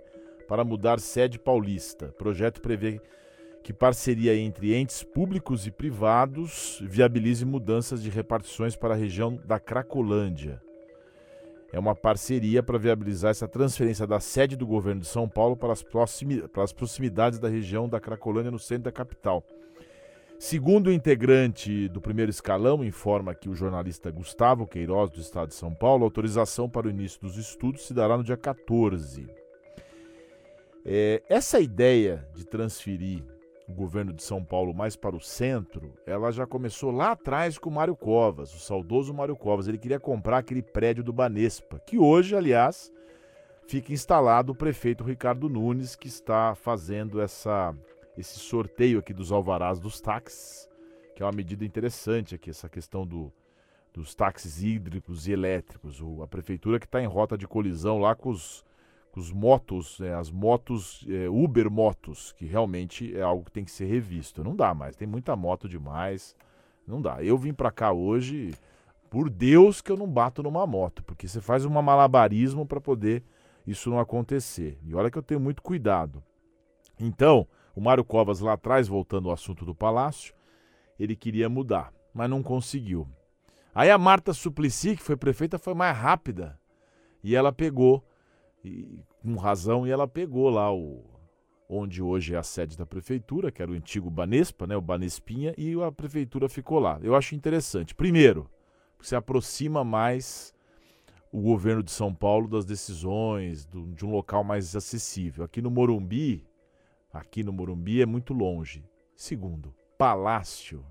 para 0.49 0.65
mudar 0.65 0.99
sede 0.99 1.39
paulista. 1.39 2.07
O 2.07 2.17
projeto 2.17 2.59
prevê 2.59 2.99
que 3.65 3.73
parceria 3.73 4.35
entre 4.35 4.75
entes 4.75 5.01
públicos 5.01 5.65
e 5.65 5.71
privados 5.71 6.79
viabilize 6.83 7.43
mudanças 7.43 8.03
de 8.03 8.11
repartições 8.11 8.75
para 8.75 8.93
a 8.93 8.95
região 8.95 9.39
da 9.43 9.59
Cracolândia. 9.59 10.61
É 11.73 11.79
uma 11.79 11.95
parceria 11.95 12.61
para 12.61 12.77
viabilizar 12.77 13.31
essa 13.31 13.47
transferência 13.47 14.05
da 14.05 14.19
sede 14.19 14.55
do 14.55 14.67
governo 14.67 15.01
de 15.01 15.07
São 15.07 15.27
Paulo 15.27 15.57
para 15.57 15.73
as, 15.73 15.81
para 15.81 16.63
as 16.63 16.71
proximidades 16.71 17.39
da 17.39 17.49
região 17.49 17.89
da 17.89 17.99
Cracolândia, 17.99 18.51
no 18.51 18.59
centro 18.59 18.83
da 18.83 18.91
capital. 18.91 19.43
Segundo 20.37 20.87
o 20.87 20.93
integrante 20.93 21.89
do 21.89 21.99
primeiro 21.99 22.29
escalão, 22.29 22.85
informa 22.85 23.33
que 23.33 23.49
o 23.49 23.55
jornalista 23.55 24.11
Gustavo 24.11 24.67
Queiroz, 24.67 25.09
do 25.09 25.19
estado 25.19 25.47
de 25.47 25.55
São 25.55 25.73
Paulo, 25.73 26.03
a 26.03 26.05
autorização 26.05 26.69
para 26.69 26.85
o 26.85 26.91
início 26.91 27.19
dos 27.19 27.35
estudos 27.35 27.87
se 27.87 27.95
dará 27.95 28.15
no 28.15 28.23
dia 28.23 28.37
14. 28.37 29.25
É, 30.85 31.23
essa 31.27 31.59
ideia 31.59 32.27
de 32.35 32.45
transferir 32.45 33.23
o 33.67 33.73
governo 33.73 34.13
de 34.13 34.23
São 34.23 34.43
Paulo 34.43 34.73
mais 34.73 34.95
para 34.95 35.15
o 35.15 35.21
centro, 35.21 35.93
ela 36.05 36.31
já 36.31 36.45
começou 36.45 36.91
lá 36.91 37.11
atrás 37.11 37.57
com 37.57 37.69
o 37.69 37.73
Mário 37.73 37.95
Covas, 37.95 38.53
o 38.53 38.59
saudoso 38.59 39.13
Mário 39.13 39.35
Covas. 39.35 39.67
Ele 39.67 39.77
queria 39.77 39.99
comprar 39.99 40.39
aquele 40.39 40.61
prédio 40.61 41.03
do 41.03 41.11
Banespa, 41.11 41.79
que 41.79 41.97
hoje, 41.97 42.35
aliás, 42.35 42.91
fica 43.67 43.91
instalado 43.91 44.51
o 44.51 44.55
prefeito 44.55 45.03
Ricardo 45.03 45.49
Nunes, 45.49 45.95
que 45.95 46.07
está 46.07 46.53
fazendo 46.53 47.19
essa, 47.19 47.75
esse 48.17 48.39
sorteio 48.39 48.99
aqui 48.99 49.13
dos 49.13 49.31
alvarás 49.31 49.79
dos 49.79 49.99
táxis, 49.99 50.69
que 51.15 51.23
é 51.23 51.25
uma 51.25 51.31
medida 51.31 51.65
interessante 51.65 52.35
aqui, 52.35 52.51
essa 52.51 52.69
questão 52.69 53.05
do, 53.05 53.33
dos 53.91 54.13
táxis 54.13 54.61
hídricos 54.61 55.27
e 55.27 55.31
elétricos. 55.31 56.01
O, 56.01 56.21
a 56.21 56.27
prefeitura 56.27 56.79
que 56.79 56.85
está 56.85 57.01
em 57.01 57.07
rota 57.07 57.35
de 57.35 57.47
colisão 57.47 57.97
lá 57.97 58.13
com 58.13 58.29
os 58.29 58.63
os 59.19 59.31
motos, 59.31 59.99
é, 60.01 60.13
as 60.13 60.29
motos, 60.29 61.05
é, 61.09 61.29
Uber 61.29 61.69
motos, 61.69 62.33
que 62.33 62.45
realmente 62.45 63.15
é 63.15 63.21
algo 63.21 63.45
que 63.45 63.51
tem 63.51 63.63
que 63.63 63.71
ser 63.71 63.85
revisto. 63.85 64.43
Não 64.43 64.55
dá 64.55 64.73
mais, 64.73 64.95
tem 64.95 65.07
muita 65.07 65.35
moto 65.35 65.67
demais, 65.69 66.35
não 66.87 67.01
dá. 67.01 67.23
Eu 67.23 67.37
vim 67.37 67.53
para 67.53 67.71
cá 67.71 67.91
hoje, 67.91 68.53
por 69.09 69.29
Deus 69.29 69.81
que 69.81 69.91
eu 69.91 69.97
não 69.97 70.07
bato 70.07 70.43
numa 70.43 70.67
moto, 70.67 71.03
porque 71.03 71.27
você 71.27 71.41
faz 71.41 71.65
um 71.65 71.69
malabarismo 71.69 72.65
para 72.65 72.81
poder 72.81 73.23
isso 73.65 73.89
não 73.89 73.99
acontecer. 73.99 74.79
E 74.83 74.93
olha 74.93 75.09
que 75.09 75.17
eu 75.17 75.23
tenho 75.23 75.39
muito 75.39 75.61
cuidado. 75.61 76.23
Então, 76.99 77.47
o 77.75 77.81
Mário 77.81 78.03
Covas 78.03 78.39
lá 78.39 78.53
atrás, 78.53 78.87
voltando 78.87 79.29
ao 79.29 79.33
assunto 79.33 79.65
do 79.65 79.75
palácio, 79.75 80.33
ele 80.99 81.15
queria 81.15 81.49
mudar, 81.49 81.93
mas 82.13 82.29
não 82.29 82.43
conseguiu. 82.43 83.07
Aí 83.73 83.89
a 83.91 83.97
Marta 83.97 84.33
Suplicy, 84.33 84.95
que 84.95 85.03
foi 85.03 85.17
prefeita, 85.17 85.57
foi 85.57 85.73
mais 85.73 85.97
rápida. 85.97 86.57
E 87.23 87.35
ela 87.35 87.51
pegou 87.51 88.03
e, 88.65 89.03
com 89.21 89.35
razão, 89.35 89.85
e 89.85 89.91
ela 89.91 90.07
pegou 90.07 90.49
lá 90.49 90.73
o 90.73 91.03
onde 91.67 92.01
hoje 92.01 92.35
é 92.35 92.37
a 92.37 92.43
sede 92.43 92.77
da 92.77 92.85
prefeitura, 92.85 93.51
que 93.51 93.61
era 93.61 93.71
o 93.71 93.75
antigo 93.75 94.09
Banespa, 94.09 94.67
né, 94.67 94.77
o 94.77 94.81
Banespinha, 94.81 95.53
e 95.57 95.73
a 95.81 95.91
prefeitura 95.91 96.47
ficou 96.47 96.79
lá. 96.79 96.99
Eu 97.01 97.15
acho 97.15 97.33
interessante. 97.33 97.95
Primeiro, 97.95 98.49
se 99.01 99.15
aproxima 99.15 99.83
mais 99.83 100.53
o 101.31 101.41
governo 101.41 101.83
de 101.83 101.91
São 101.91 102.13
Paulo 102.13 102.47
das 102.47 102.65
decisões, 102.65 103.65
do, 103.65 103.87
de 103.93 104.05
um 104.05 104.11
local 104.11 104.43
mais 104.43 104.75
acessível. 104.75 105.43
Aqui 105.43 105.61
no 105.61 105.71
Morumbi, 105.71 106.47
aqui 107.11 107.43
no 107.43 107.51
Morumbi 107.51 108.01
é 108.01 108.05
muito 108.05 108.33
longe. 108.33 108.85
Segundo, 109.15 109.73
palácio. 109.97 110.85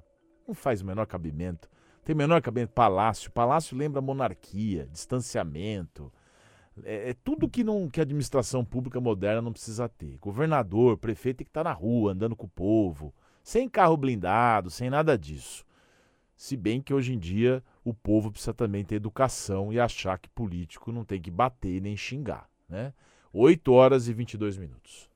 Não 0.47 0.55
faz 0.55 0.83
o 0.83 0.87
menor 0.87 1.07
cabimento. 1.07 1.71
Tem 2.05 2.15
menor 2.15 2.43
cabimento 2.43 2.73
palácio. 2.73 3.31
Palácio 3.31 3.77
lembra 3.77 4.03
monarquia, 4.03 4.87
distanciamento, 4.93 6.13
é, 6.83 7.11
é, 7.11 7.15
tudo 7.23 7.49
que, 7.49 7.63
não, 7.63 7.89
que 7.89 8.01
a 8.01 8.03
administração 8.03 8.65
pública 8.65 9.01
moderna 9.01 9.43
não 9.43 9.53
precisa 9.53 9.89
ter. 9.89 10.19
Governador, 10.19 10.99
prefeito 10.99 11.39
tem 11.39 11.45
que 11.45 11.51
estar 11.51 11.63
tá 11.63 11.71
na 11.71 11.75
rua, 11.75 12.13
andando 12.13 12.35
com 12.35 12.47
o 12.47 12.51
povo, 12.51 13.15
sem 13.43 13.69
carro 13.69 13.97
blindado, 13.97 14.71
sem 14.71 14.91
nada 14.91 15.17
disso. 15.17 15.65
Se 16.37 16.57
bem 16.57 16.81
que 16.81 16.93
hoje 16.93 17.13
em 17.13 17.19
dia 17.19 17.63
o 17.85 17.95
povo 17.95 18.31
precisa 18.31 18.53
também 18.53 18.85
ter 18.85 18.97
educação 18.97 19.73
e 19.73 19.79
achar 19.79 20.19
que 20.19 20.29
político 20.29 20.91
não 20.91 21.05
tem 21.05 21.21
que 21.21 21.31
bater 21.31 21.81
nem 21.81 21.97
xingar. 21.97 22.49
Né? 22.69 22.93
8 23.33 23.73
horas 23.73 24.09
e 24.09 24.13
22 24.13 24.57
minutos. 24.57 25.09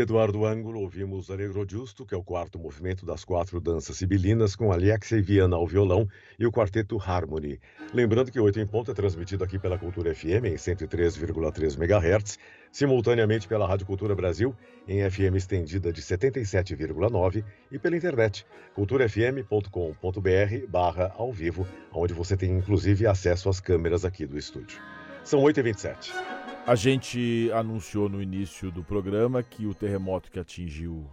Eduardo 0.00 0.44
Ângulo, 0.44 0.80
ouvimos 0.80 1.30
Alegro 1.30 1.66
Justo, 1.68 2.04
que 2.06 2.14
é 2.14 2.16
o 2.18 2.22
quarto 2.22 2.58
movimento 2.58 3.04
das 3.04 3.24
quatro 3.24 3.60
danças 3.60 3.96
sibilinas, 3.96 4.56
com 4.56 4.72
Alexei 4.72 5.20
Viana 5.20 5.56
ao 5.56 5.66
violão 5.66 6.08
e 6.38 6.46
o 6.46 6.52
quarteto 6.52 6.98
Harmony. 7.00 7.60
Lembrando 7.92 8.30
que 8.30 8.40
Oito 8.40 8.58
em 8.58 8.66
Ponto 8.66 8.90
é 8.90 8.94
transmitido 8.94 9.44
aqui 9.44 9.58
pela 9.58 9.78
Cultura 9.78 10.14
FM 10.14 10.46
em 10.46 10.54
103,3 10.54 11.76
MHz, 11.76 12.38
simultaneamente 12.72 13.46
pela 13.46 13.66
Rádio 13.66 13.86
Cultura 13.86 14.14
Brasil 14.14 14.54
em 14.88 15.08
FM 15.08 15.36
estendida 15.36 15.92
de 15.92 16.00
77,9 16.00 17.44
e 17.70 17.78
pela 17.78 17.96
internet 17.96 18.46
culturafm.com.br 18.74 20.66
barra 20.68 21.12
ao 21.16 21.32
vivo, 21.32 21.66
onde 21.92 22.14
você 22.14 22.36
tem 22.36 22.56
inclusive 22.56 23.06
acesso 23.06 23.48
às 23.48 23.60
câmeras 23.60 24.04
aqui 24.04 24.26
do 24.26 24.38
estúdio. 24.38 24.80
São 25.24 25.42
8h27. 25.42 26.39
A 26.66 26.74
gente 26.74 27.50
anunciou 27.54 28.08
no 28.08 28.22
início 28.22 28.70
do 28.70 28.84
programa 28.84 29.42
que 29.42 29.66
o 29.66 29.74
terremoto 29.74 30.30
que 30.30 30.38
atingiu 30.38 31.06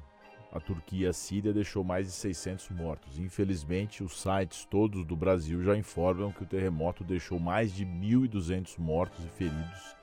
a 0.51 0.59
Turquia 0.59 1.07
e 1.07 1.09
a 1.09 1.13
Síria 1.13 1.53
deixou 1.53 1.85
mais 1.85 2.05
de 2.07 2.11
600 2.11 2.69
mortos. 2.71 3.17
Infelizmente, 3.17 4.03
os 4.03 4.21
sites 4.21 4.65
todos 4.65 5.05
do 5.05 5.15
Brasil 5.15 5.63
já 5.63 5.75
informam 5.75 6.33
que 6.33 6.43
o 6.43 6.45
terremoto 6.45 7.03
deixou 7.03 7.39
mais 7.39 7.73
de 7.73 7.85
1.200 7.85 8.77
mortos 8.77 9.23
e 9.23 9.29
feridos 9.29 9.95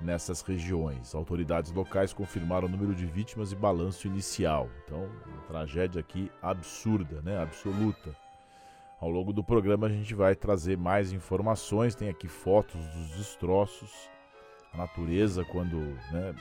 nessas 0.00 0.42
regiões. 0.42 1.14
Autoridades 1.14 1.70
locais 1.70 2.12
confirmaram 2.12 2.66
o 2.66 2.70
número 2.70 2.94
de 2.94 3.06
vítimas 3.06 3.52
e 3.52 3.56
balanço 3.56 4.08
inicial. 4.08 4.68
Então, 4.84 5.08
uma 5.26 5.42
tragédia 5.42 6.00
aqui 6.00 6.30
absurda, 6.42 7.22
né? 7.22 7.40
absoluta. 7.40 8.14
Ao 9.00 9.08
longo 9.08 9.32
do 9.32 9.42
programa 9.42 9.86
a 9.86 9.90
gente 9.90 10.14
vai 10.14 10.34
trazer 10.34 10.76
mais 10.76 11.12
informações, 11.12 11.94
tem 11.94 12.08
aqui 12.08 12.26
fotos 12.26 12.86
dos 12.88 13.10
destroços 13.16 14.12
a 14.74 14.76
natureza 14.76 15.44
quando 15.44 15.78
né, 16.10 16.34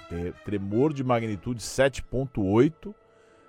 tremor 0.43 0.91
de 0.91 1.04
magnitude 1.04 1.62
7.8 1.62 2.93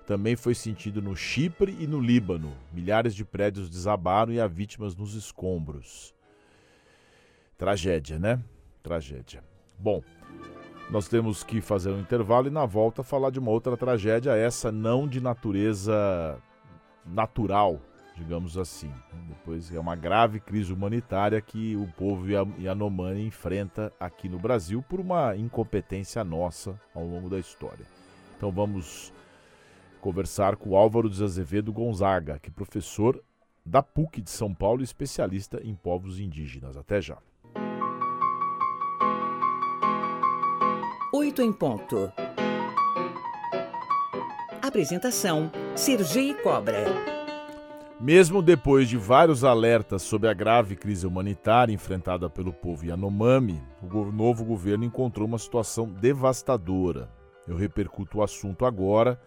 também 0.05 0.35
foi 0.35 0.53
sentido 0.53 1.01
no 1.01 1.15
Chipre 1.15 1.75
e 1.79 1.87
no 1.87 1.99
Líbano. 1.99 2.53
Milhares 2.71 3.15
de 3.15 3.25
prédios 3.25 3.69
desabaram 3.69 4.31
e 4.31 4.39
há 4.39 4.45
vítimas 4.45 4.95
nos 4.95 5.15
escombros. 5.15 6.13
Tragédia, 7.57 8.19
né? 8.19 8.39
Tragédia. 8.83 9.43
Bom, 9.79 10.03
nós 10.91 11.07
temos 11.07 11.43
que 11.43 11.59
fazer 11.59 11.89
um 11.89 11.99
intervalo 11.99 12.47
e 12.47 12.51
na 12.51 12.65
volta 12.65 13.01
falar 13.01 13.31
de 13.31 13.39
uma 13.39 13.49
outra 13.49 13.75
tragédia, 13.75 14.35
essa 14.35 14.71
não 14.71 15.07
de 15.07 15.19
natureza 15.19 16.39
natural, 17.03 17.81
digamos 18.15 18.57
assim. 18.57 18.91
Depois 19.27 19.73
é 19.73 19.79
uma 19.79 19.95
grave 19.95 20.39
crise 20.39 20.71
humanitária 20.71 21.39
que 21.41 21.75
o 21.75 21.87
povo 21.87 22.25
Yanomami 22.59 23.25
enfrenta 23.25 23.91
aqui 23.99 24.29
no 24.29 24.39
Brasil 24.39 24.83
por 24.87 24.99
uma 24.99 25.35
incompetência 25.35 26.23
nossa 26.23 26.79
ao 26.93 27.05
longo 27.05 27.29
da 27.29 27.39
história. 27.39 27.85
Então 28.37 28.51
vamos 28.51 29.13
conversar 30.01 30.55
com 30.55 30.75
Álvaro 30.75 31.09
de 31.09 31.23
Azevedo 31.23 31.73
Gonzaga, 31.73 32.39
que 32.39 32.49
é 32.49 32.53
professor 32.53 33.21
da 33.65 33.81
PUC 33.81 34.21
de 34.21 34.29
São 34.29 34.53
Paulo 34.53 34.81
e 34.81 34.83
especialista 34.83 35.59
em 35.63 35.73
povos 35.73 36.19
indígenas. 36.19 36.77
Até 36.77 37.01
já. 37.01 37.17
Oito 41.13 41.41
em 41.41 41.51
ponto. 41.51 42.11
Apresentação: 44.61 45.51
Sergi 45.75 46.33
Cobra. 46.43 46.83
Mesmo 47.99 48.41
depois 48.41 48.89
de 48.89 48.97
vários 48.97 49.45
alertas 49.45 50.01
sobre 50.01 50.27
a 50.27 50.33
grave 50.33 50.75
crise 50.75 51.07
humanitária 51.07 51.73
enfrentada 51.73 52.29
pelo 52.29 52.51
povo 52.51 52.85
Yanomami, 52.85 53.63
o 53.81 54.11
novo 54.11 54.43
governo 54.43 54.83
encontrou 54.83 55.25
uma 55.25 55.37
situação 55.37 55.87
devastadora. 55.87 57.09
Eu 57.47 57.55
repercuto 57.55 58.17
o 58.17 58.23
assunto 58.23 58.65
agora 58.65 59.19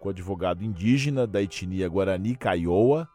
com 0.00 0.08
o 0.08 0.10
advogado 0.10 0.64
indígena 0.64 1.28
da 1.28 1.40
etnia 1.40 1.88
Guarani 1.88 2.34
Caioa, 2.34 3.08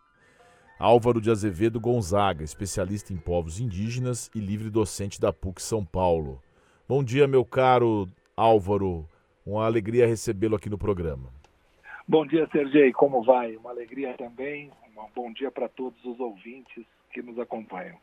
Álvaro 0.79 1.19
de 1.19 1.29
Azevedo 1.29 1.81
Gonzaga, 1.81 2.43
especialista 2.43 3.11
em 3.11 3.17
povos 3.17 3.59
indígenas 3.59 4.31
e 4.33 4.39
livre 4.39 4.69
docente 4.69 5.19
da 5.19 5.33
PUC 5.33 5.61
São 5.61 5.83
Paulo. 5.83 6.41
Bom 6.87 7.03
dia, 7.03 7.27
meu 7.27 7.43
caro 7.43 8.07
Álvaro. 8.37 9.05
Uma 9.45 9.65
alegria 9.65 10.07
recebê-lo 10.07 10.55
aqui 10.55 10.69
no 10.69 10.77
programa. 10.77 11.42
Bom 12.07 12.25
dia, 12.25 12.47
Sergei. 12.51 12.91
Como 12.91 13.23
vai? 13.23 13.55
Uma 13.55 13.69
alegria 13.69 14.13
também. 14.17 14.69
Um 14.97 15.07
bom 15.15 15.31
dia 15.31 15.49
para 15.49 15.69
todos 15.69 16.03
os 16.03 16.19
ouvintes 16.19 16.85
que 17.11 17.21
nos 17.21 17.39
acompanham. 17.39 17.97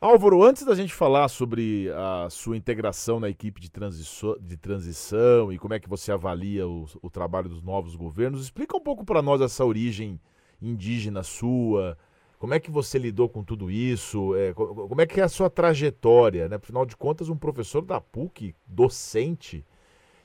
Álvaro, 0.00 0.42
antes 0.42 0.64
da 0.64 0.74
gente 0.74 0.92
falar 0.92 1.28
sobre 1.28 1.90
a 1.90 2.28
sua 2.30 2.56
integração 2.56 3.20
na 3.20 3.28
equipe 3.28 3.60
de, 3.60 3.70
transição, 3.70 4.34
de 4.40 4.56
transição 4.56 5.52
e 5.52 5.58
como 5.58 5.74
é 5.74 5.78
que 5.78 5.88
você 5.88 6.10
avalia 6.10 6.66
o, 6.66 6.86
o 7.02 7.10
trabalho 7.10 7.50
dos 7.50 7.62
novos 7.62 7.94
governos, 7.94 8.42
explica 8.42 8.76
um 8.76 8.80
pouco 8.80 9.04
para 9.04 9.20
nós 9.20 9.42
essa 9.42 9.64
origem 9.64 10.18
indígena 10.60 11.22
sua, 11.22 11.98
como 12.38 12.54
é 12.54 12.58
que 12.58 12.70
você 12.70 12.98
lidou 12.98 13.28
com 13.28 13.44
tudo 13.44 13.70
isso, 13.70 14.34
é, 14.36 14.54
como 14.54 15.00
é 15.00 15.06
que 15.06 15.20
é 15.20 15.22
a 15.22 15.28
sua 15.28 15.50
trajetória, 15.50 16.48
né? 16.48 16.56
Afinal 16.56 16.86
de 16.86 16.96
contas, 16.96 17.28
um 17.28 17.36
professor 17.36 17.82
da 17.82 18.00
PUC, 18.00 18.54
docente, 18.66 19.64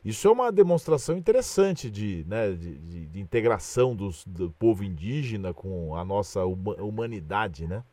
isso 0.05 0.27
é 0.27 0.31
uma 0.31 0.51
demonstração 0.51 1.17
interessante 1.17 1.89
de, 1.89 2.23
né, 2.27 2.51
de, 2.51 2.77
de, 2.77 3.05
de 3.07 3.19
integração 3.19 3.95
dos, 3.95 4.23
do 4.23 4.51
povo 4.51 4.83
indígena 4.83 5.51
com 5.51 5.95
a 5.95 6.05
nossa 6.05 6.45
humanidade, 6.45 7.67
né? 7.67 7.83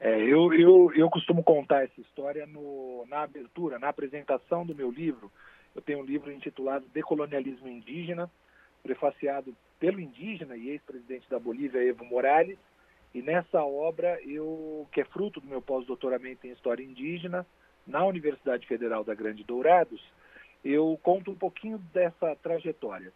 É, 0.00 0.20
eu, 0.20 0.52
eu, 0.54 0.90
eu 0.96 1.10
costumo 1.10 1.44
contar 1.44 1.84
essa 1.84 2.00
história 2.00 2.46
no, 2.46 3.04
na 3.08 3.22
abertura, 3.22 3.78
na 3.78 3.90
apresentação 3.90 4.64
do 4.64 4.74
meu 4.74 4.90
livro. 4.90 5.30
Eu 5.76 5.82
tenho 5.82 6.00
um 6.00 6.04
livro 6.04 6.32
intitulado 6.32 6.86
Decolonialismo 6.94 7.68
Indígena, 7.68 8.30
prefaciado 8.82 9.54
pelo 9.78 10.00
indígena 10.00 10.56
e 10.56 10.70
ex-presidente 10.70 11.28
da 11.28 11.38
Bolívia, 11.38 11.86
Evo 11.86 12.06
Morales. 12.06 12.58
E 13.14 13.20
nessa 13.20 13.62
obra, 13.62 14.18
eu, 14.22 14.88
que 14.90 15.02
é 15.02 15.04
fruto 15.04 15.40
do 15.40 15.46
meu 15.46 15.60
pós-doutoramento 15.60 16.46
em 16.46 16.52
História 16.52 16.82
Indígena, 16.82 17.46
na 17.86 18.02
Universidade 18.04 18.66
Federal 18.66 19.04
da 19.04 19.14
Grande 19.14 19.44
Dourados, 19.44 20.02
eu 20.64 20.98
conto 21.02 21.30
um 21.30 21.34
pouquinho 21.34 21.78
dessa 21.92 22.36
trajetória. 22.36 23.12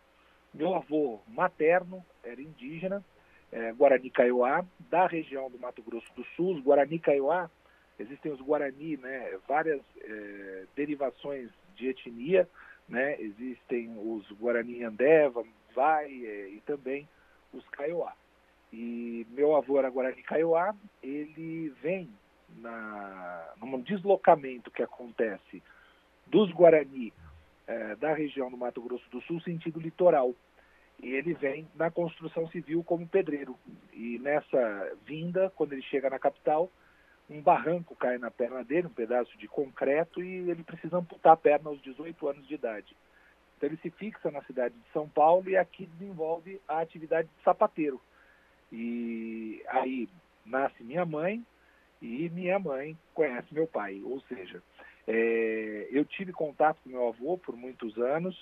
Meu 0.53 0.75
avô 0.75 1.21
materno 1.29 2.05
era 2.25 2.41
indígena, 2.41 3.05
é, 3.53 3.73
Guarani 3.73 4.11
Kaiowá, 4.11 4.65
da 4.91 5.07
região 5.07 5.51
do 5.51 5.59
Mato 5.59 5.83
Grosso 5.83 6.13
do 6.15 6.25
Sul. 6.35 6.63
Guarani 6.63 6.99
Kaiowá, 6.99 7.51
existem 7.99 8.33
os 8.33 8.41
Guarani, 8.41 8.97
né, 8.97 9.39
várias 9.47 9.81
é, 10.01 10.65
derivações 10.75 11.51
de 11.77 11.89
etnia, 11.89 12.49
né, 12.89 13.21
existem 13.21 13.95
os 13.99 14.29
Guarani 14.33 14.83
Andeva, 14.83 15.45
Vai 15.75 16.07
é, 16.07 16.49
e 16.49 16.63
também 16.65 17.07
os 17.53 17.67
Kaiowá. 17.69 18.15
E 18.73 19.27
meu 19.31 19.55
avô 19.55 19.79
era 19.79 19.91
Guarani 19.91 20.23
Kaiowá, 20.23 20.75
ele 21.03 21.69
vem 21.83 22.09
na, 22.57 23.53
num 23.59 23.81
deslocamento 23.81 24.71
que 24.71 24.83
acontece 24.83 25.63
dos 26.27 26.51
Guarani 26.53 27.13
é, 27.67 27.97
da 27.97 28.15
região 28.15 28.51
do 28.51 28.57
Mato 28.57 28.81
Grosso 28.81 29.09
do 29.11 29.21
Sul, 29.23 29.41
sentido 29.41 29.81
litoral. 29.81 30.35
E 31.03 31.11
ele 31.11 31.35
vem 31.35 31.69
na 31.75 31.91
construção 31.91 32.49
civil 32.49 32.83
como 32.83 33.07
pedreiro. 33.07 33.57
E 33.93 34.19
nessa 34.19 34.97
vinda, 35.05 35.53
quando 35.55 35.73
ele 35.73 35.83
chega 35.83 36.09
na 36.09 36.19
capital, 36.19 36.71
um 37.29 37.43
barranco 37.43 37.95
cai 37.97 38.19
na 38.19 38.31
perna 38.31 38.65
dele, 38.65 38.87
um 38.87 38.91
pedaço 38.91 39.37
de 39.37 39.49
concreto, 39.49 40.23
e 40.23 40.51
ele 40.51 40.63
precisa 40.63 40.97
amputar 40.97 41.33
a 41.33 41.37
perna 41.37 41.69
aos 41.71 41.83
18 41.83 42.29
anos 42.29 42.47
de 42.47 42.55
idade. 42.55 42.97
Então 43.57 43.69
ele 43.69 43.79
se 43.79 43.91
fixa 43.91 44.31
na 44.31 44.43
cidade 44.43 44.75
de 44.75 44.93
São 44.93 45.09
Paulo 45.09 45.49
e 45.49 45.57
aqui 45.57 45.87
desenvolve 45.87 46.61
a 46.69 46.81
atividade 46.81 47.29
de 47.29 47.43
sapateiro. 47.43 48.01
E 48.71 49.63
aí 49.69 50.09
nasce 50.45 50.83
minha 50.83 51.05
mãe 51.05 51.45
e 52.01 52.29
minha 52.31 52.59
mãe 52.59 52.97
conhece 53.15 53.53
meu 53.53 53.67
pai, 53.67 54.03
ou 54.05 54.21
seja, 54.23 54.63
é, 55.07 55.89
eu 55.91 56.05
tive 56.05 56.33
contato 56.33 56.79
com 56.83 56.91
meu 56.91 57.09
avô 57.09 57.39
por 57.39 57.57
muitos 57.57 57.97
anos, 57.99 58.37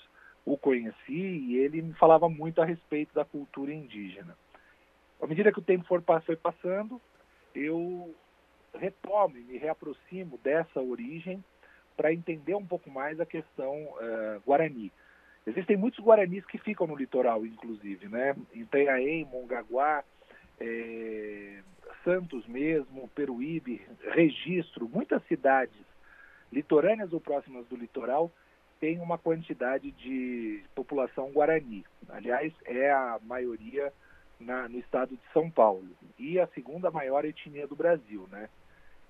o 0.45 0.57
conheci 0.57 1.13
e 1.13 1.57
ele 1.57 1.83
me 1.83 1.95
falava 1.95 2.29
muito 2.29 2.61
a 2.61 2.65
respeito 2.65 3.15
da 3.15 3.25
cultura 3.25 3.73
indígena. 3.73 4.37
À 5.21 5.27
medida 5.27 5.53
que 5.53 5.59
o 5.59 5.63
tempo 5.63 5.85
for, 5.85 6.03
foi 6.25 6.37
passando, 6.37 7.01
eu 7.55 8.15
retomo 8.75 9.35
me 9.35 9.57
reaproximo 9.57 10.39
dessa 10.43 10.81
origem 10.81 11.43
para 11.97 12.13
entender 12.13 12.55
um 12.55 12.67
pouco 12.67 12.91
mais 12.91 13.21
a 13.21 13.27
questão 13.27 13.75
uh, 13.75 14.41
guarani. 14.45 14.93
Existem 15.47 15.77
muitos 15.77 16.03
guaranis 16.03 16.45
que 16.47 16.59
ficam 16.59 16.87
no 16.87 16.97
litoral, 16.97 17.45
inclusive, 17.45 18.09
né? 18.09 18.35
Em 18.53 18.61
Itanhaém, 18.61 19.25
Mongaguá, 19.27 20.03
é, 20.59 21.63
Santos 22.03 22.47
mesmo, 22.47 23.09
Peruíbe, 23.15 23.81
Registro, 24.13 24.89
muitas 24.89 25.23
cidades 25.27 25.94
litorâneas 26.55 27.13
ou 27.13 27.21
próximas 27.21 27.67
do 27.67 27.77
litoral 27.77 28.31
tem 28.81 29.01
uma 29.01 29.19
quantidade 29.19 29.91
de 29.91 30.63
população 30.75 31.31
guarani. 31.31 31.85
Aliás, 32.09 32.53
é 32.65 32.91
a 32.91 33.19
maioria 33.23 33.93
na, 34.39 34.69
no 34.69 34.79
estado 34.79 35.17
de 35.17 35.33
São 35.33 35.51
Paulo 35.51 35.89
e 36.19 36.39
a 36.39 36.47
segunda 36.49 36.91
maior 36.91 37.25
etnia 37.25 37.67
do 37.67 37.77
Brasil, 37.77 38.29
né? 38.31 38.49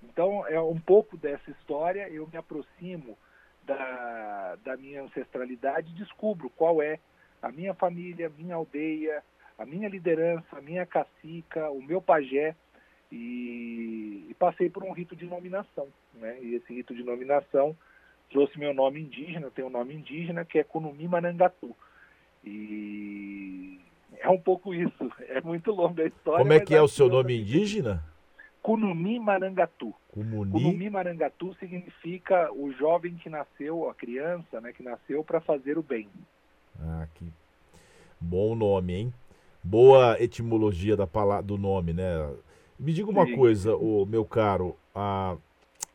Então, 0.03 0.47
é 0.47 0.61
um 0.61 0.79
pouco 0.79 1.17
dessa 1.17 1.51
história. 1.51 2.09
Eu 2.09 2.29
me 2.29 2.37
aproximo 2.37 3.17
da, 3.65 4.57
da 4.63 4.77
minha 4.77 5.03
ancestralidade, 5.03 5.95
descubro 5.95 6.51
qual 6.51 6.83
é 6.83 6.99
a 7.43 7.51
minha 7.51 7.75
família, 7.75 8.31
minha 8.37 8.55
aldeia, 8.55 9.23
a 9.59 9.65
minha 9.65 9.89
liderança, 9.89 10.47
a 10.57 10.61
minha 10.61 10.85
cacica, 10.85 11.71
o 11.71 11.83
meu 11.83 12.01
pajé, 12.01 12.55
e, 13.15 14.27
e, 14.31 14.35
passei 14.35 14.69
por 14.69 14.83
um 14.83 14.93
rito 14.93 15.15
de 15.15 15.27
nominação. 15.27 15.87
Né? 16.15 16.39
E 16.43 16.55
esse 16.57 16.75
rito 16.75 16.95
de 16.95 17.05
nominação 17.05 17.77
trouxe 18.31 18.59
meu 18.59 18.75
nome 18.75 19.01
indígena, 19.01 19.51
tenho 19.51 19.69
um 19.69 19.71
nome 19.71 19.95
indígena 19.95 20.45
que 20.45 20.59
é 20.59 20.65
Kunumi 20.65 21.07
Manangatu. 21.07 21.75
E 22.45 23.81
é 24.19 24.29
um 24.29 24.41
pouco 24.41 24.75
isso, 24.75 25.11
é 25.29 25.41
muito 25.41 25.71
longa 25.71 26.03
a 26.03 26.07
história. 26.07 26.41
Como 26.41 26.53
é 26.53 26.61
que 26.61 26.75
é 26.75 26.83
o 26.83 26.89
seu 26.89 27.09
nome 27.09 27.41
indígena? 27.41 28.05
Kunumi 28.61 29.21
Marangatu. 29.21 29.95
Kumuni? 30.09 30.51
Kunumi 30.51 30.91
Marangatu 30.91 31.55
significa 31.55 32.51
o 32.53 32.73
jovem 32.73 33.15
que 33.15 33.29
nasceu, 33.29 33.89
a 33.89 33.95
criança, 33.95 34.61
né, 34.61 34.73
que 34.73 34.83
nasceu 34.83 35.23
para 35.23 35.41
fazer 35.41 35.79
o 35.79 35.83
bem. 35.83 36.09
Ah, 36.81 37.07
que 37.15 37.31
bom 38.21 38.55
nome, 38.55 38.95
hein? 38.95 39.15
Boa 39.63 40.21
etimologia 40.21 40.97
da 40.97 41.07
palavra, 41.07 41.43
do 41.43 41.57
nome, 41.57 41.93
né? 41.93 42.35
Me 42.85 42.93
diga 42.93 43.09
uma 43.09 43.25
Sim. 43.25 43.35
coisa, 43.35 43.75
o 43.75 44.05
meu 44.05 44.27
caro, 44.27 44.77
a, 44.95 45.39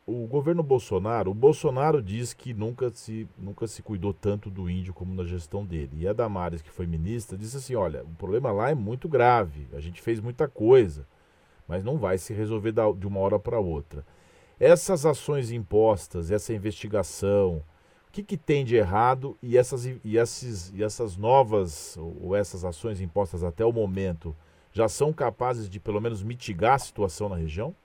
o 0.08 0.26
governo 0.26 0.64
Bolsonaro, 0.64 1.30
o 1.30 1.36
Bolsonaro 1.36 2.02
diz 2.02 2.34
que 2.34 2.52
nunca 2.52 2.90
se, 2.90 3.28
nunca 3.38 3.68
se 3.68 3.84
cuidou 3.84 4.12
tanto 4.12 4.50
do 4.50 4.68
índio 4.68 4.92
como 4.92 5.14
na 5.14 5.24
gestão 5.24 5.64
dele. 5.64 5.92
E 6.00 6.08
a 6.08 6.14
Damares, 6.14 6.64
que 6.64 6.72
foi 6.72 6.88
ministra, 6.88 7.38
disse 7.38 7.58
assim: 7.58 7.76
olha, 7.76 8.04
o 8.04 8.16
problema 8.16 8.52
lá 8.52 8.72
é 8.72 8.74
muito 8.74 9.08
grave, 9.08 9.68
a 9.74 9.80
gente 9.80 10.02
fez 10.02 10.20
muita 10.20 10.48
coisa, 10.48 11.06
mas 11.68 11.84
não 11.84 11.96
vai 12.00 12.18
se 12.18 12.34
resolver 12.34 12.74
de 12.98 13.06
uma 13.06 13.20
hora 13.20 13.38
para 13.38 13.60
outra. 13.60 14.04
Essas 14.60 15.06
ações 15.06 15.52
impostas, 15.52 16.32
essa 16.32 16.56
investigação, 16.56 17.64
o 18.08 18.12
que, 18.12 18.24
que 18.24 18.36
tem 18.36 18.66
de 18.66 18.76
errado 18.76 19.38
e 19.44 19.60
essas, 19.60 19.86
e, 19.86 20.18
esses, 20.18 20.74
e 20.74 20.84
essas 20.84 21.16
novas, 21.18 21.96
ou 21.98 22.36
essas 22.36 22.66
ações 22.66 23.00
impostas 23.00 23.44
até 23.44 23.64
o 23.64 23.72
momento, 23.72 24.36
já 24.80 24.88
são 24.88 25.12
capazes 25.12 25.70
de 25.70 25.78
pelo 25.78 26.00
menos 26.00 26.24
mitigar 26.24 26.76
a 26.76 26.80
situação 26.80 27.28
na 27.28 27.36
região? 27.36 27.76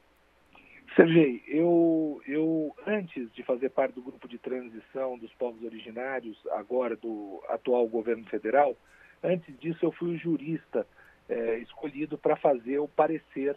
Sergei, 0.94 1.42
eu, 1.48 2.22
eu 2.24 2.72
antes 2.86 3.32
de 3.32 3.42
fazer 3.42 3.70
parte 3.70 3.94
do 3.94 4.02
grupo 4.02 4.28
de 4.28 4.38
transição 4.38 5.18
dos 5.18 5.32
povos 5.34 5.60
originários, 5.64 6.38
agora 6.52 6.94
do 6.94 7.42
atual 7.48 7.88
governo 7.88 8.24
federal, 8.26 8.76
antes 9.24 9.58
disso 9.58 9.84
eu 9.84 9.90
fui 9.90 10.14
o 10.14 10.18
jurista 10.18 10.86
é, 11.28 11.58
escolhido 11.58 12.16
para 12.16 12.36
fazer 12.36 12.78
o 12.78 12.86
parecer 12.86 13.56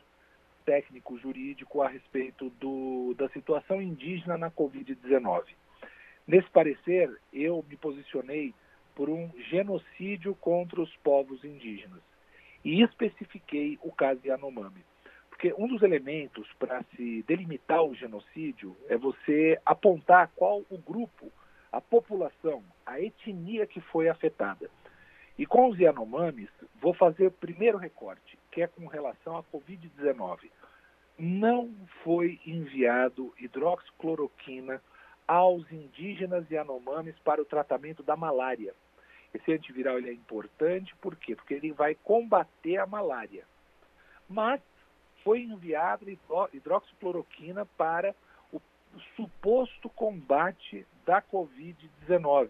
técnico 0.66 1.16
jurídico 1.20 1.84
a 1.84 1.88
respeito 1.88 2.50
do, 2.60 3.14
da 3.16 3.30
situação 3.30 3.80
indígena 3.80 4.36
na 4.36 4.50
Covid-19. 4.50 5.44
Nesse 6.26 6.50
parecer, 6.50 7.16
eu 7.32 7.64
me 7.70 7.78
posicionei 7.78 8.56
por 8.96 9.10
um 9.10 9.30
genocídio 9.52 10.34
contra 10.34 10.82
os 10.82 10.94
povos 10.98 11.44
indígenas 11.44 12.02
e 12.68 12.82
especifiquei 12.82 13.80
o 13.82 13.94
caso 13.94 14.20
Yanomami. 14.26 14.84
Porque 15.30 15.54
um 15.58 15.70
dos 15.70 15.82
elementos 15.84 16.46
para 16.60 16.84
se 16.96 17.24
delimitar 17.26 17.82
o 17.82 17.96
genocídio 17.96 18.76
é 18.90 18.98
você 18.98 19.58
apontar 19.66 20.30
qual 20.36 20.66
o 20.70 20.78
grupo, 20.78 21.32
a 21.72 21.80
população, 21.80 22.62
a 22.86 23.00
etnia 23.00 23.66
que 23.66 23.80
foi 23.80 24.10
afetada. 24.10 24.70
E 25.38 25.46
com 25.46 25.70
os 25.70 25.80
Yanomamis, 25.80 26.50
vou 26.82 26.94
fazer 26.94 27.28
o 27.28 27.32
primeiro 27.32 27.78
recorte, 27.78 28.38
que 28.52 28.62
é 28.62 28.68
com 28.68 28.86
relação 28.88 29.38
à 29.38 29.44
Covid-19. 29.44 30.50
Não 31.18 31.74
foi 32.04 32.38
enviado 32.46 33.34
hidroxicloroquina 33.40 34.82
aos 35.26 35.72
indígenas 35.72 36.50
Yanomamis 36.52 37.16
para 37.20 37.42
o 37.42 37.46
tratamento 37.46 38.04
da 38.04 38.18
malária. 38.18 38.74
Esse 39.38 39.54
antiviral 39.54 40.00
ele 40.00 40.10
é 40.10 40.14
importante, 40.14 40.96
por 40.96 41.16
quê? 41.16 41.36
Porque 41.36 41.54
ele 41.54 41.72
vai 41.72 41.94
combater 41.96 42.78
a 42.78 42.88
malária. 42.88 43.46
Mas 44.28 44.60
foi 45.24 45.42
enviado 45.42 46.06
hidroxicloroquina 46.54 47.66
para 47.78 48.16
o 48.52 48.60
suposto 49.16 49.90
combate 49.90 50.86
da 51.06 51.22
Covid-19. 51.22 52.50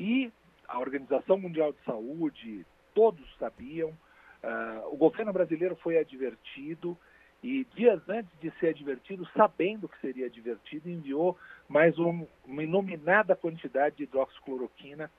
E 0.00 0.32
a 0.66 0.78
Organização 0.78 1.38
Mundial 1.38 1.72
de 1.72 1.84
Saúde, 1.84 2.66
todos 2.94 3.24
sabiam, 3.38 3.90
uh, 3.90 4.92
o 4.92 4.96
governo 4.96 5.32
brasileiro 5.32 5.76
foi 5.76 5.98
advertido 5.98 6.96
e 7.42 7.64
dias 7.74 8.00
antes 8.08 8.32
de 8.40 8.50
ser 8.58 8.68
advertido, 8.68 9.28
sabendo 9.36 9.86
que 9.86 10.00
seria 10.00 10.26
advertido, 10.26 10.88
enviou 10.88 11.38
mais 11.68 11.98
um, 11.98 12.26
uma 12.44 12.62
inominada 12.62 13.36
quantidade 13.36 13.96
de 13.96 14.04
hidroxicloroquina 14.04 15.10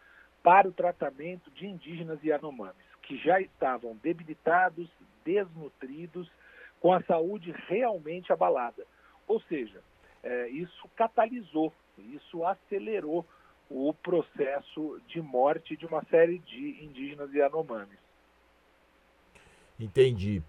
para 0.47 0.69
o 0.69 0.71
tratamento 0.71 1.51
de 1.51 1.67
indígenas 1.67 2.19
e 2.23 2.31
anomames, 2.31 2.87
que 3.01 3.17
já 3.17 3.41
estavam 3.41 3.97
debilitados, 4.01 4.89
desnutridos 5.25 6.31
com 6.79 6.93
a 6.93 7.03
saúde 7.03 7.53
realmente 7.67 8.31
abalada. 8.31 8.85
Ou 9.27 9.41
seja, 9.41 9.81
é, 10.23 10.47
isso 10.47 10.87
catalisou, 10.95 11.73
isso 11.97 12.45
acelerou 12.45 13.25
o 13.69 13.93
processo 13.93 15.01
de 15.09 15.21
morte 15.21 15.75
de 15.75 15.85
uma 15.85 16.01
série 16.05 16.39
de 16.39 16.81
indígenas 16.81 17.33
e 17.33 17.41
anomames. 17.41 17.99
Entendi. 19.77 20.41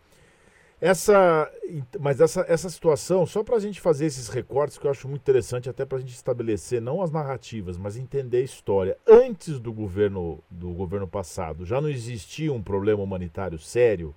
Essa, 0.80 1.50
mas 1.98 2.20
essa, 2.20 2.46
essa 2.48 2.70
situação, 2.70 3.26
só 3.26 3.42
para 3.42 3.56
a 3.56 3.60
gente 3.60 3.80
fazer 3.80 4.06
esses 4.06 4.28
recortes 4.28 4.78
que 4.78 4.86
eu 4.86 4.90
acho 4.90 5.08
muito 5.08 5.22
interessante, 5.22 5.68
até 5.68 5.84
para 5.84 5.98
a 5.98 6.00
gente 6.00 6.12
estabelecer 6.12 6.80
não 6.80 7.02
as 7.02 7.10
narrativas, 7.10 7.76
mas 7.76 7.96
entender 7.96 8.38
a 8.38 8.42
história. 8.42 8.96
Antes 9.06 9.58
do 9.58 9.72
governo 9.72 10.42
do 10.48 10.70
governo 10.70 11.08
passado, 11.08 11.66
já 11.66 11.80
não 11.80 11.88
existia 11.88 12.52
um 12.52 12.62
problema 12.62 13.02
humanitário 13.02 13.58
sério? 13.58 14.14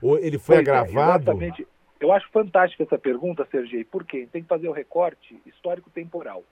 Ou 0.00 0.16
ele 0.18 0.38
foi 0.38 0.56
pois 0.56 0.68
é, 0.68 0.70
agravado? 0.70 1.30
É, 1.30 1.34
exatamente. 1.34 1.68
Eu 1.98 2.12
acho 2.12 2.30
fantástica 2.30 2.84
essa 2.84 2.98
pergunta, 2.98 3.46
Sergei, 3.50 3.82
porque 3.82 4.26
tem 4.26 4.42
que 4.42 4.48
fazer 4.48 4.68
o 4.68 4.72
recorte 4.72 5.40
histórico-temporal. 5.46 6.44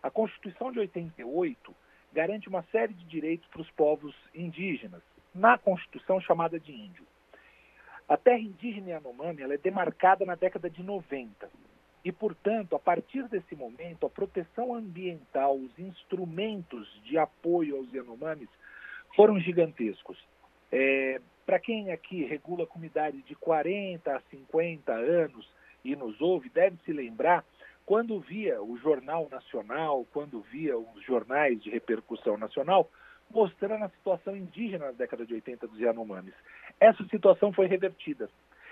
A 0.00 0.10
Constituição 0.10 0.70
de 0.70 0.78
88 0.78 1.74
garante 2.12 2.48
uma 2.48 2.62
série 2.70 2.94
de 2.94 3.04
direitos 3.04 3.48
para 3.48 3.62
os 3.62 3.70
povos 3.72 4.14
indígenas, 4.34 5.02
na 5.34 5.58
Constituição 5.58 6.20
chamada 6.20 6.60
de 6.60 6.72
índio. 6.72 7.04
A 8.08 8.16
terra 8.16 8.38
indígena 8.38 8.90
Yanomami 8.90 9.42
ela 9.42 9.54
é 9.54 9.58
demarcada 9.58 10.24
na 10.24 10.34
década 10.34 10.70
de 10.70 10.82
90. 10.82 11.50
E, 12.04 12.10
portanto, 12.10 12.74
a 12.74 12.78
partir 12.78 13.28
desse 13.28 13.54
momento, 13.54 14.06
a 14.06 14.10
proteção 14.10 14.74
ambiental, 14.74 15.56
os 15.56 15.78
instrumentos 15.78 16.88
de 17.04 17.18
apoio 17.18 17.76
aos 17.76 17.92
Yanomamis 17.92 18.48
foram 19.14 19.38
gigantescos. 19.38 20.18
É, 20.72 21.20
para 21.44 21.58
quem 21.58 21.90
aqui 21.90 22.24
regula 22.24 22.66
com 22.66 22.82
idade 22.82 23.20
de 23.22 23.34
40 23.34 24.16
a 24.16 24.20
50 24.30 24.92
anos 24.92 25.46
e 25.84 25.94
nos 25.96 26.20
ouve, 26.20 26.48
deve 26.48 26.78
se 26.84 26.92
lembrar 26.92 27.44
quando 27.84 28.20
via 28.20 28.62
o 28.62 28.76
Jornal 28.78 29.28
Nacional, 29.30 30.06
quando 30.12 30.40
via 30.40 30.78
os 30.78 31.02
jornais 31.04 31.62
de 31.62 31.70
repercussão 31.70 32.36
nacional, 32.36 32.90
mostrando 33.30 33.84
a 33.84 33.88
situação 33.88 34.36
indígena 34.36 34.86
na 34.86 34.92
década 34.92 35.24
de 35.26 35.34
80 35.34 35.66
dos 35.66 35.80
Yanomamis. 35.80 36.34
Essa 36.80 37.04
situação 37.08 37.52
foi 37.52 37.66
revertida, 37.66 38.30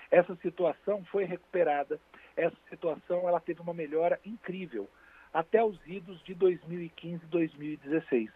essa 0.09 0.35
situação 0.37 1.03
foi 1.05 1.25
recuperada, 1.25 1.99
essa 2.35 2.55
situação 2.69 3.27
ela 3.27 3.39
teve 3.39 3.61
uma 3.61 3.73
melhora 3.73 4.19
incrível 4.25 4.89
até 5.33 5.63
os 5.63 5.77
idos 5.85 6.21
de 6.23 6.33
2015 6.33 7.23
e 7.23 7.27
2016. 7.27 8.31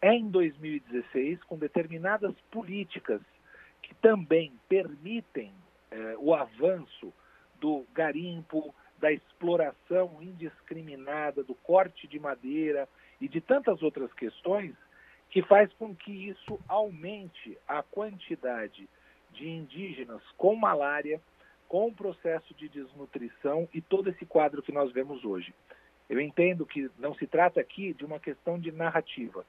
É 0.00 0.12
em 0.12 0.28
2016, 0.28 1.42
com 1.44 1.56
determinadas 1.56 2.34
políticas 2.50 3.20
que 3.80 3.94
também 3.94 4.52
permitem 4.68 5.52
eh, 5.90 6.16
o 6.18 6.34
avanço 6.34 7.12
do 7.60 7.86
garimpo, 7.94 8.74
da 8.98 9.12
exploração 9.12 10.18
indiscriminada, 10.20 11.42
do 11.42 11.54
corte 11.54 12.06
de 12.06 12.18
madeira 12.18 12.88
e 13.20 13.28
de 13.28 13.40
tantas 13.40 13.82
outras 13.82 14.12
questões, 14.12 14.74
que 15.32 15.40
faz 15.40 15.72
com 15.72 15.96
que 15.96 16.28
isso 16.28 16.60
aumente 16.68 17.56
a 17.66 17.82
quantidade 17.82 18.86
de 19.32 19.48
indígenas 19.48 20.20
com 20.36 20.54
malária, 20.54 21.18
com 21.66 21.92
processo 21.92 22.52
de 22.52 22.68
desnutrição 22.68 23.66
e 23.72 23.80
todo 23.80 24.10
esse 24.10 24.26
quadro 24.26 24.62
que 24.62 24.70
nós 24.70 24.92
vemos 24.92 25.24
hoje. 25.24 25.54
Eu 26.06 26.20
entendo 26.20 26.66
que 26.66 26.90
não 26.98 27.14
se 27.14 27.26
trata 27.26 27.58
aqui 27.58 27.94
de 27.94 28.04
uma 28.04 28.20
questão 28.20 28.58
de 28.58 28.70
narrativa, 28.70 29.42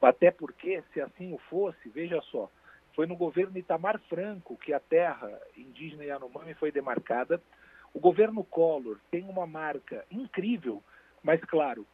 até 0.00 0.30
porque, 0.30 0.84
se 0.92 1.00
assim 1.00 1.32
o 1.32 1.38
fosse, 1.50 1.88
veja 1.88 2.22
só, 2.30 2.48
foi 2.94 3.06
no 3.06 3.16
governo 3.16 3.58
Itamar 3.58 3.98
Franco 4.08 4.56
que 4.56 4.72
a 4.72 4.78
terra 4.78 5.28
indígena 5.56 6.04
Yanomami 6.04 6.54
foi 6.54 6.70
demarcada. 6.70 7.42
O 7.92 7.98
governo 7.98 8.44
Collor 8.44 9.00
tem 9.10 9.24
uma 9.24 9.48
marca 9.48 10.04
incrível, 10.12 10.80
mas 11.24 11.40
claro, 11.40 11.84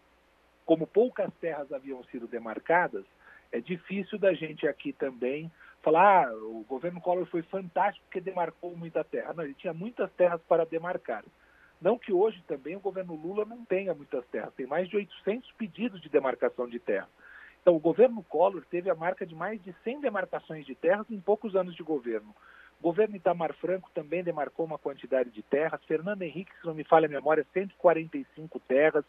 como 0.66 0.86
poucas 0.86 1.32
terras 1.40 1.72
haviam 1.72 2.04
sido 2.04 2.26
demarcadas, 2.26 3.06
é 3.52 3.60
difícil 3.60 4.18
da 4.18 4.32
gente 4.32 4.66
aqui 4.66 4.92
também 4.92 5.50
falar, 5.82 6.28
ah, 6.28 6.34
o 6.34 6.64
governo 6.68 7.00
Collor 7.00 7.26
foi 7.26 7.42
fantástico 7.42 8.04
porque 8.06 8.20
demarcou 8.20 8.76
muita 8.76 9.02
terra. 9.02 9.32
Não, 9.32 9.44
ele 9.44 9.54
tinha 9.54 9.72
muitas 9.72 10.10
terras 10.12 10.40
para 10.42 10.66
demarcar. 10.66 11.24
Não 11.80 11.98
que 11.98 12.12
hoje 12.12 12.42
também 12.46 12.76
o 12.76 12.80
governo 12.80 13.14
Lula 13.14 13.44
não 13.44 13.64
tenha 13.64 13.94
muitas 13.94 14.24
terras, 14.26 14.52
tem 14.54 14.66
mais 14.66 14.88
de 14.88 14.96
800 14.96 15.50
pedidos 15.52 16.00
de 16.00 16.10
demarcação 16.10 16.68
de 16.68 16.78
terra. 16.78 17.08
Então, 17.62 17.74
o 17.74 17.80
governo 17.80 18.22
Collor 18.22 18.64
teve 18.70 18.90
a 18.90 18.94
marca 18.94 19.26
de 19.26 19.34
mais 19.34 19.62
de 19.62 19.74
100 19.84 20.00
demarcações 20.00 20.64
de 20.66 20.74
terras 20.74 21.10
em 21.10 21.20
poucos 21.20 21.56
anos 21.56 21.74
de 21.74 21.82
governo. 21.82 22.34
O 22.78 22.82
governo 22.82 23.16
Itamar 23.16 23.52
Franco 23.54 23.90
também 23.94 24.22
demarcou 24.22 24.64
uma 24.64 24.78
quantidade 24.78 25.30
de 25.30 25.42
terras. 25.42 25.82
Fernando 25.84 26.22
Henrique, 26.22 26.52
se 26.58 26.66
não 26.66 26.74
me 26.74 26.84
falha 26.84 27.06
a 27.06 27.10
memória, 27.10 27.46
145 27.52 28.58
terras. 28.60 29.04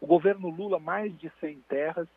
O 0.00 0.06
governo 0.06 0.48
Lula, 0.48 0.78
mais 0.78 1.16
de 1.18 1.30
100 1.40 1.60
terras. 1.68 2.08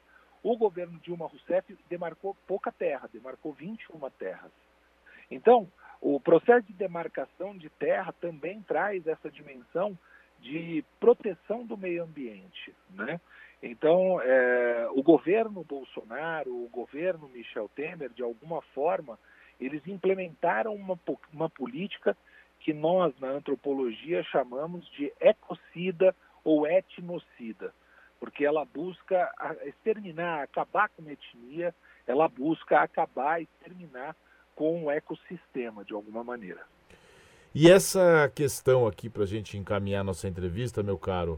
O 0.43 0.57
governo 0.57 0.99
Dilma 0.99 1.25
Rousseff 1.25 1.75
demarcou 1.89 2.35
pouca 2.45 2.71
terra, 2.71 3.09
demarcou 3.11 3.53
21 3.53 3.97
terras. 4.11 4.51
Então, 5.31 5.71
o 6.01 6.19
processo 6.19 6.67
de 6.67 6.73
demarcação 6.73 7.57
de 7.57 7.69
terra 7.69 8.13
também 8.19 8.61
traz 8.61 9.07
essa 9.07 9.31
dimensão 9.31 9.97
de 10.41 10.83
proteção 10.99 11.65
do 11.65 11.77
meio 11.77 12.03
ambiente, 12.03 12.75
né? 12.89 13.21
Então, 13.61 14.19
é, 14.21 14.89
o 14.91 15.01
governo 15.01 15.63
Bolsonaro, 15.63 16.51
o 16.53 16.67
governo 16.67 17.29
Michel 17.29 17.69
Temer, 17.73 18.09
de 18.09 18.21
alguma 18.21 18.61
forma, 18.73 19.17
eles 19.57 19.87
implementaram 19.87 20.75
uma, 20.75 20.99
uma 21.31 21.49
política 21.49 22.17
que 22.59 22.73
nós, 22.73 23.17
na 23.19 23.29
antropologia, 23.29 24.21
chamamos 24.23 24.85
de 24.91 25.13
ecocida 25.21 26.13
ou 26.43 26.67
etnocida, 26.67 27.73
porque 28.23 28.45
ela 28.45 28.63
busca 28.63 29.29
exterminar, 29.65 30.43
acabar 30.43 30.87
com 30.87 31.03
a 31.05 31.11
etnia, 31.11 31.75
ela 32.07 32.25
busca 32.29 32.79
acabar 32.79 33.41
e 33.41 33.43
exterminar 33.43 34.15
com 34.55 34.85
o 34.85 34.89
ecossistema, 34.89 35.83
de 35.83 35.93
alguma 35.93 36.23
maneira. 36.23 36.61
E 37.53 37.69
essa 37.69 38.31
questão 38.33 38.87
aqui, 38.87 39.09
para 39.09 39.23
a 39.23 39.27
gente 39.27 39.57
encaminhar 39.57 40.05
nossa 40.05 40.25
entrevista, 40.25 40.81
meu 40.81 40.97
caro, 40.97 41.37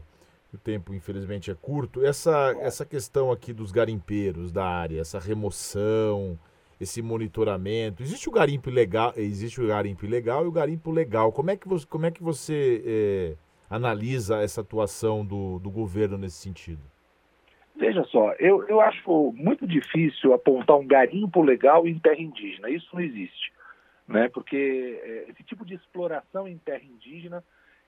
o 0.54 0.58
tempo 0.58 0.94
infelizmente 0.94 1.50
é 1.50 1.56
curto, 1.56 2.06
essa, 2.06 2.54
essa 2.60 2.86
questão 2.86 3.32
aqui 3.32 3.52
dos 3.52 3.72
garimpeiros 3.72 4.52
da 4.52 4.64
área, 4.64 5.00
essa 5.00 5.18
remoção, 5.18 6.38
esse 6.80 7.02
monitoramento, 7.02 8.00
existe 8.00 8.28
o 8.28 8.32
garimpo 8.32 8.70
legal, 8.70 9.12
existe 9.16 9.60
o 9.60 9.66
garimpo 9.66 10.04
ilegal 10.04 10.44
e 10.44 10.48
o 10.48 10.52
garimpo 10.52 10.92
legal. 10.92 11.32
Como 11.32 11.50
é 11.50 11.56
que 11.56 11.66
você, 11.66 11.84
como 11.84 12.06
é 12.06 12.12
que 12.12 12.22
você 12.22 12.80
é, 12.86 13.45
analisa 13.68 14.42
essa 14.42 14.60
atuação 14.60 15.24
do, 15.24 15.58
do 15.58 15.70
governo 15.70 16.16
nesse 16.16 16.36
sentido? 16.36 16.82
Veja 17.78 18.04
só, 18.04 18.32
eu, 18.34 18.66
eu 18.68 18.80
acho 18.80 19.32
muito 19.36 19.66
difícil 19.66 20.32
apontar 20.32 20.76
um 20.76 20.86
garimpo 20.86 21.42
legal 21.42 21.86
em 21.86 21.98
terra 21.98 22.20
indígena. 22.20 22.70
Isso 22.70 22.88
não 22.92 23.02
existe, 23.02 23.52
né? 24.08 24.28
Porque 24.30 25.00
é, 25.02 25.30
esse 25.30 25.42
tipo 25.42 25.64
de 25.64 25.74
exploração 25.74 26.48
em 26.48 26.56
terra 26.58 26.84
indígena 26.84 27.44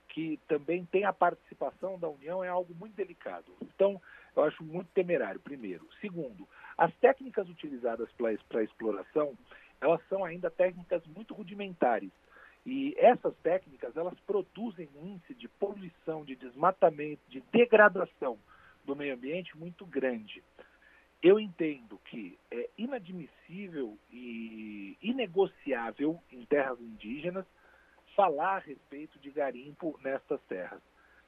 que 0.09 0.39
também 0.47 0.85
tem 0.85 1.05
a 1.05 1.13
participação 1.13 1.97
da 1.97 2.09
União 2.09 2.43
é 2.43 2.47
algo 2.47 2.73
muito 2.73 2.95
delicado. 2.95 3.45
Então, 3.61 4.01
eu 4.35 4.43
acho 4.43 4.63
muito 4.63 4.89
temerário, 4.93 5.39
primeiro. 5.39 5.87
Segundo, 6.01 6.47
as 6.77 6.93
técnicas 6.95 7.47
utilizadas 7.47 8.09
para 8.17 8.59
a 8.59 8.63
exploração, 8.63 9.33
elas 9.79 10.01
são 10.09 10.25
ainda 10.25 10.49
técnicas 10.49 11.05
muito 11.07 11.33
rudimentares. 11.33 12.11
E 12.65 12.93
essas 12.97 13.35
técnicas, 13.37 13.95
elas 13.95 14.19
produzem 14.21 14.89
um 14.95 15.07
índice 15.07 15.33
de 15.33 15.47
poluição, 15.47 16.23
de 16.23 16.35
desmatamento, 16.35 17.21
de 17.27 17.41
degradação 17.51 18.37
do 18.85 18.95
meio 18.95 19.13
ambiente 19.13 19.57
muito 19.57 19.85
grande. 19.85 20.43
Eu 21.21 21.39
entendo 21.39 21.99
que 22.05 22.37
é 22.49 22.69
inadmissível 22.77 23.97
e 24.11 24.97
inegociável 25.01 26.21
em 26.31 26.45
terras 26.45 26.79
indígenas 26.79 27.45
falar 28.15 28.57
a 28.57 28.59
respeito 28.59 29.19
de 29.19 29.29
garimpo 29.29 29.99
nestas 30.03 30.41
terras. 30.43 30.81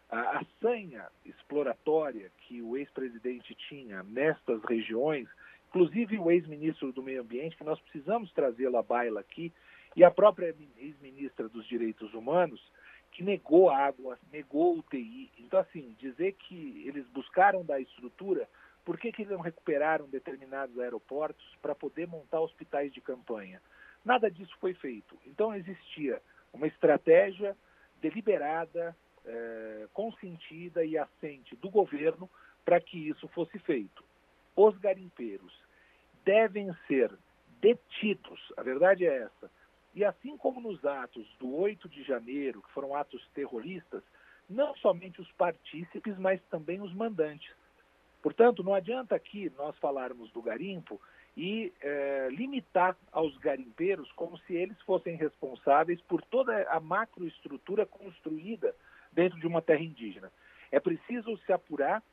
A, 0.10 0.44
sanha 0.62 1.08
exploratória 1.26 2.30
que 2.42 2.62
o 2.62 2.76
ex-presidente 2.76 3.56
tinha 3.56 4.04
nestas 4.04 4.62
regiões, 4.64 5.28
inclusive 5.70 6.20
o 6.20 6.30
ex-ministro 6.30 6.92
do 6.92 7.02
Meio 7.02 7.22
Ambiente, 7.22 7.56
que 7.56 7.64
nós 7.64 7.80
precisamos 7.80 8.32
trazê-lo 8.34 8.78
à 8.78 8.84
baila 8.84 9.22
aqui, 9.22 9.54
e 9.96 10.04
a 10.04 10.12
própria 10.12 10.56
ex-ministra 10.78 11.50
dos 11.50 11.68
Direitos 11.68 12.14
Humanos, 12.14 12.62
que 13.12 13.24
negou 13.24 13.70
água, 13.70 14.18
negou 14.32 14.78
UTI. 14.78 15.30
Então, 15.40 15.60
assim, 15.60 15.96
dizer 16.00 16.34
que 16.34 16.84
eles 16.88 17.06
buscaram 17.08 17.64
da 17.66 17.80
estrutura, 17.80 18.48
por 18.86 18.98
que, 18.98 19.12
que 19.12 19.24
eles 19.24 19.34
não 19.34 19.42
recuperaram 19.42 20.08
determinados 20.08 20.80
aeroportos 20.80 21.46
para 21.62 21.76
poder 21.76 22.08
montar 22.08 22.40
hospitais 22.40 22.94
de 22.94 23.02
campanha? 23.02 23.62
Nada 24.04 24.32
disso 24.32 24.56
foi 24.60 24.74
feito. 24.74 25.18
Então, 25.26 25.54
existia 25.54 26.22
uma 26.54 26.68
estratégia 26.68 27.56
deliberada, 28.02 28.96
é, 29.26 29.88
consentida 29.94 30.84
e 30.84 30.98
assente 30.98 31.56
do 31.58 31.70
governo 31.70 32.30
para 32.66 32.80
que 32.80 33.10
isso 33.10 33.28
fosse 33.30 33.60
feito. 33.60 34.04
Os 34.56 34.78
garimpeiros 34.78 35.54
devem 36.24 36.74
ser 36.88 37.12
detidos, 37.60 38.52
a 38.58 38.64
verdade 38.64 39.06
é 39.06 39.24
essa. 39.24 39.52
E 39.94 40.06
assim 40.06 40.38
como 40.38 40.62
nos 40.62 40.84
atos 40.86 41.28
do 41.38 41.54
8 41.56 41.90
de 41.90 42.04
janeiro, 42.04 42.62
que 42.62 42.72
foram 42.72 42.96
atos 42.96 43.26
terroristas, 43.34 44.04
não 44.50 44.76
somente 44.76 45.22
os 45.22 45.32
partícipes, 45.34 46.18
mas 46.18 46.42
também 46.50 46.82
os 46.82 46.94
mandantes. 46.94 47.52
Portanto, 48.22 48.64
não 48.64 48.74
adianta 48.74 49.16
aqui 49.16 49.52
nós 49.58 49.76
falarmos 49.80 50.32
do 50.32 50.42
garimpo 50.42 51.02
e 51.36 51.74
é, 51.82 52.28
limitar 52.30 52.96
aos 53.12 53.36
garimpeiros 53.38 54.12
como 54.14 54.38
se 54.40 54.54
eles 54.54 54.80
fossem 54.82 55.16
responsáveis 55.16 56.00
por 56.02 56.22
toda 56.22 56.70
a 56.70 56.80
macroestrutura 56.80 57.86
construída 57.86 58.76
dentro 59.12 59.40
de 59.40 59.48
uma 59.48 59.62
terra 59.62 59.82
indígena. 59.82 60.32
É 60.72 60.80
preciso 60.80 61.38
se 61.40 61.52
apurar, 61.52 62.04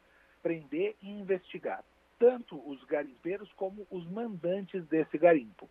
prender 0.43 0.97
e 1.03 1.11
investigar, 1.11 1.85
tanto 2.18 2.57
os 2.68 2.83
garimpeiros 2.85 3.53
como 3.53 3.87
os 3.91 4.09
mandantes 4.09 4.85
desse 4.87 5.18
garimpo. 5.18 5.68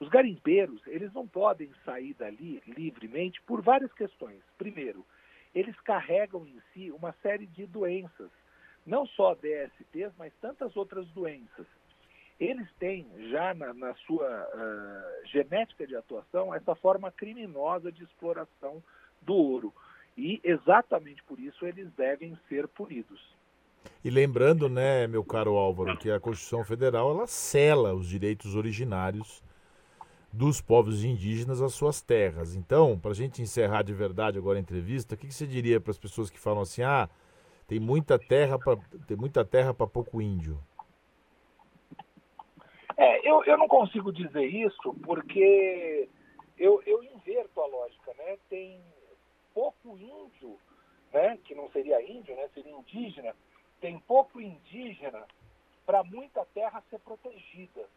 Os 0.00 0.08
garimpeiros, 0.08 0.80
eles 0.86 1.12
não 1.12 1.26
podem 1.26 1.70
sair 1.84 2.14
dali 2.14 2.62
livremente 2.66 3.40
por 3.42 3.60
várias 3.60 3.92
questões. 3.92 4.40
Primeiro, 4.56 5.04
eles 5.54 5.78
carregam 5.80 6.46
em 6.46 6.60
si 6.72 6.90
uma 6.92 7.12
série 7.22 7.46
de 7.46 7.66
doenças, 7.66 8.30
não 8.86 9.06
só 9.06 9.34
DSTs, 9.34 10.12
mas 10.16 10.32
tantas 10.40 10.76
outras 10.76 11.06
doenças 11.08 11.66
eles 12.38 12.68
têm 12.78 13.06
já 13.30 13.52
na, 13.52 13.74
na 13.74 13.94
sua 14.06 14.26
uh, 14.26 15.26
genética 15.26 15.86
de 15.86 15.96
atuação 15.96 16.54
essa 16.54 16.74
forma 16.74 17.10
criminosa 17.10 17.90
de 17.90 18.04
exploração 18.04 18.82
do 19.22 19.34
ouro. 19.34 19.74
E 20.16 20.40
exatamente 20.44 21.22
por 21.24 21.38
isso 21.38 21.66
eles 21.66 21.90
devem 21.96 22.38
ser 22.48 22.68
punidos. 22.68 23.20
E 24.04 24.10
lembrando, 24.10 24.68
né, 24.68 25.06
meu 25.06 25.24
caro 25.24 25.56
Álvaro, 25.56 25.96
que 25.96 26.10
a 26.10 26.20
Constituição 26.20 26.64
Federal 26.64 27.10
ela 27.10 27.26
cela 27.26 27.94
os 27.94 28.08
direitos 28.08 28.54
originários 28.54 29.42
dos 30.32 30.60
povos 30.60 31.04
indígenas 31.04 31.60
às 31.62 31.74
suas 31.74 32.00
terras. 32.02 32.54
Então, 32.54 32.98
para 32.98 33.12
a 33.12 33.14
gente 33.14 33.40
encerrar 33.40 33.82
de 33.82 33.92
verdade 33.92 34.38
agora 34.38 34.58
a 34.58 34.60
entrevista, 34.60 35.14
o 35.14 35.18
que, 35.18 35.26
que 35.26 35.34
você 35.34 35.46
diria 35.46 35.80
para 35.80 35.90
as 35.90 35.98
pessoas 35.98 36.30
que 36.30 36.38
falam 36.38 36.62
assim, 36.62 36.82
ah, 36.82 37.08
tem 37.66 37.80
muita 37.80 38.18
terra 38.18 38.58
para 38.58 38.76
tem 39.06 39.16
muita 39.16 39.44
terra 39.44 39.72
para 39.74 39.86
pouco 39.86 40.20
índio? 40.20 40.58
É, 42.96 43.28
eu, 43.28 43.44
eu 43.44 43.56
não 43.56 43.68
consigo 43.68 44.12
dizer 44.12 44.44
isso 44.44 44.92
porque 45.04 46.08
eu, 46.58 46.82
eu 46.84 47.02
inverto 47.02 47.60
a 47.60 47.66
lógica, 47.66 48.12
né? 48.14 48.36
Tem 48.50 48.80
pouco 49.54 49.96
índio, 49.96 50.58
né? 51.12 51.38
Que 51.44 51.54
não 51.54 51.70
seria 51.70 52.02
índio, 52.02 52.34
né? 52.34 52.48
Seria 52.52 52.72
indígena. 52.72 53.34
Tem 53.80 53.98
pouco 54.00 54.40
indígena 54.40 55.24
para 55.86 56.02
muita 56.02 56.44
terra 56.46 56.82
ser 56.90 56.98
protegida. 56.98 57.88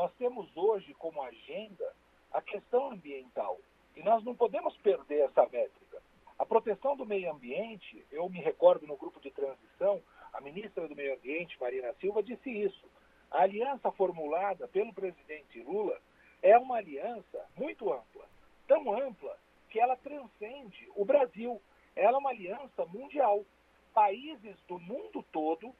Nós 0.00 0.14
temos 0.14 0.48
hoje 0.56 0.94
como 0.94 1.20
agenda 1.20 1.94
a 2.32 2.40
questão 2.40 2.90
ambiental 2.90 3.58
e 3.94 4.02
nós 4.02 4.24
não 4.24 4.34
podemos 4.34 4.74
perder 4.78 5.26
essa 5.26 5.42
métrica. 5.42 6.02
A 6.38 6.46
proteção 6.46 6.96
do 6.96 7.04
meio 7.04 7.30
ambiente, 7.30 8.02
eu 8.10 8.26
me 8.30 8.40
recordo 8.40 8.86
no 8.86 8.96
grupo 8.96 9.20
de 9.20 9.30
transição, 9.30 10.00
a 10.32 10.40
ministra 10.40 10.88
do 10.88 10.96
Meio 10.96 11.16
Ambiente, 11.16 11.60
Marina 11.60 11.92
Silva, 12.00 12.22
disse 12.22 12.48
isso 12.48 12.88
a 13.30 13.42
aliança 13.42 13.92
formulada 13.92 14.66
pelo 14.68 14.90
presidente 14.94 15.62
Lula 15.62 16.00
é 16.40 16.56
uma 16.56 16.78
aliança 16.78 17.46
muito 17.54 17.92
ampla, 17.92 18.24
tão 18.66 18.98
ampla 18.98 19.36
que 19.68 19.78
ela 19.78 19.96
transcende 19.96 20.90
o 20.96 21.04
Brasil. 21.04 21.60
Ela 21.94 22.16
é 22.16 22.20
uma 22.20 22.30
aliança 22.30 22.86
mundial. 22.86 23.44
Países 23.92 24.56
do 24.66 24.78
mundo 24.78 25.22
todo, 25.30 25.74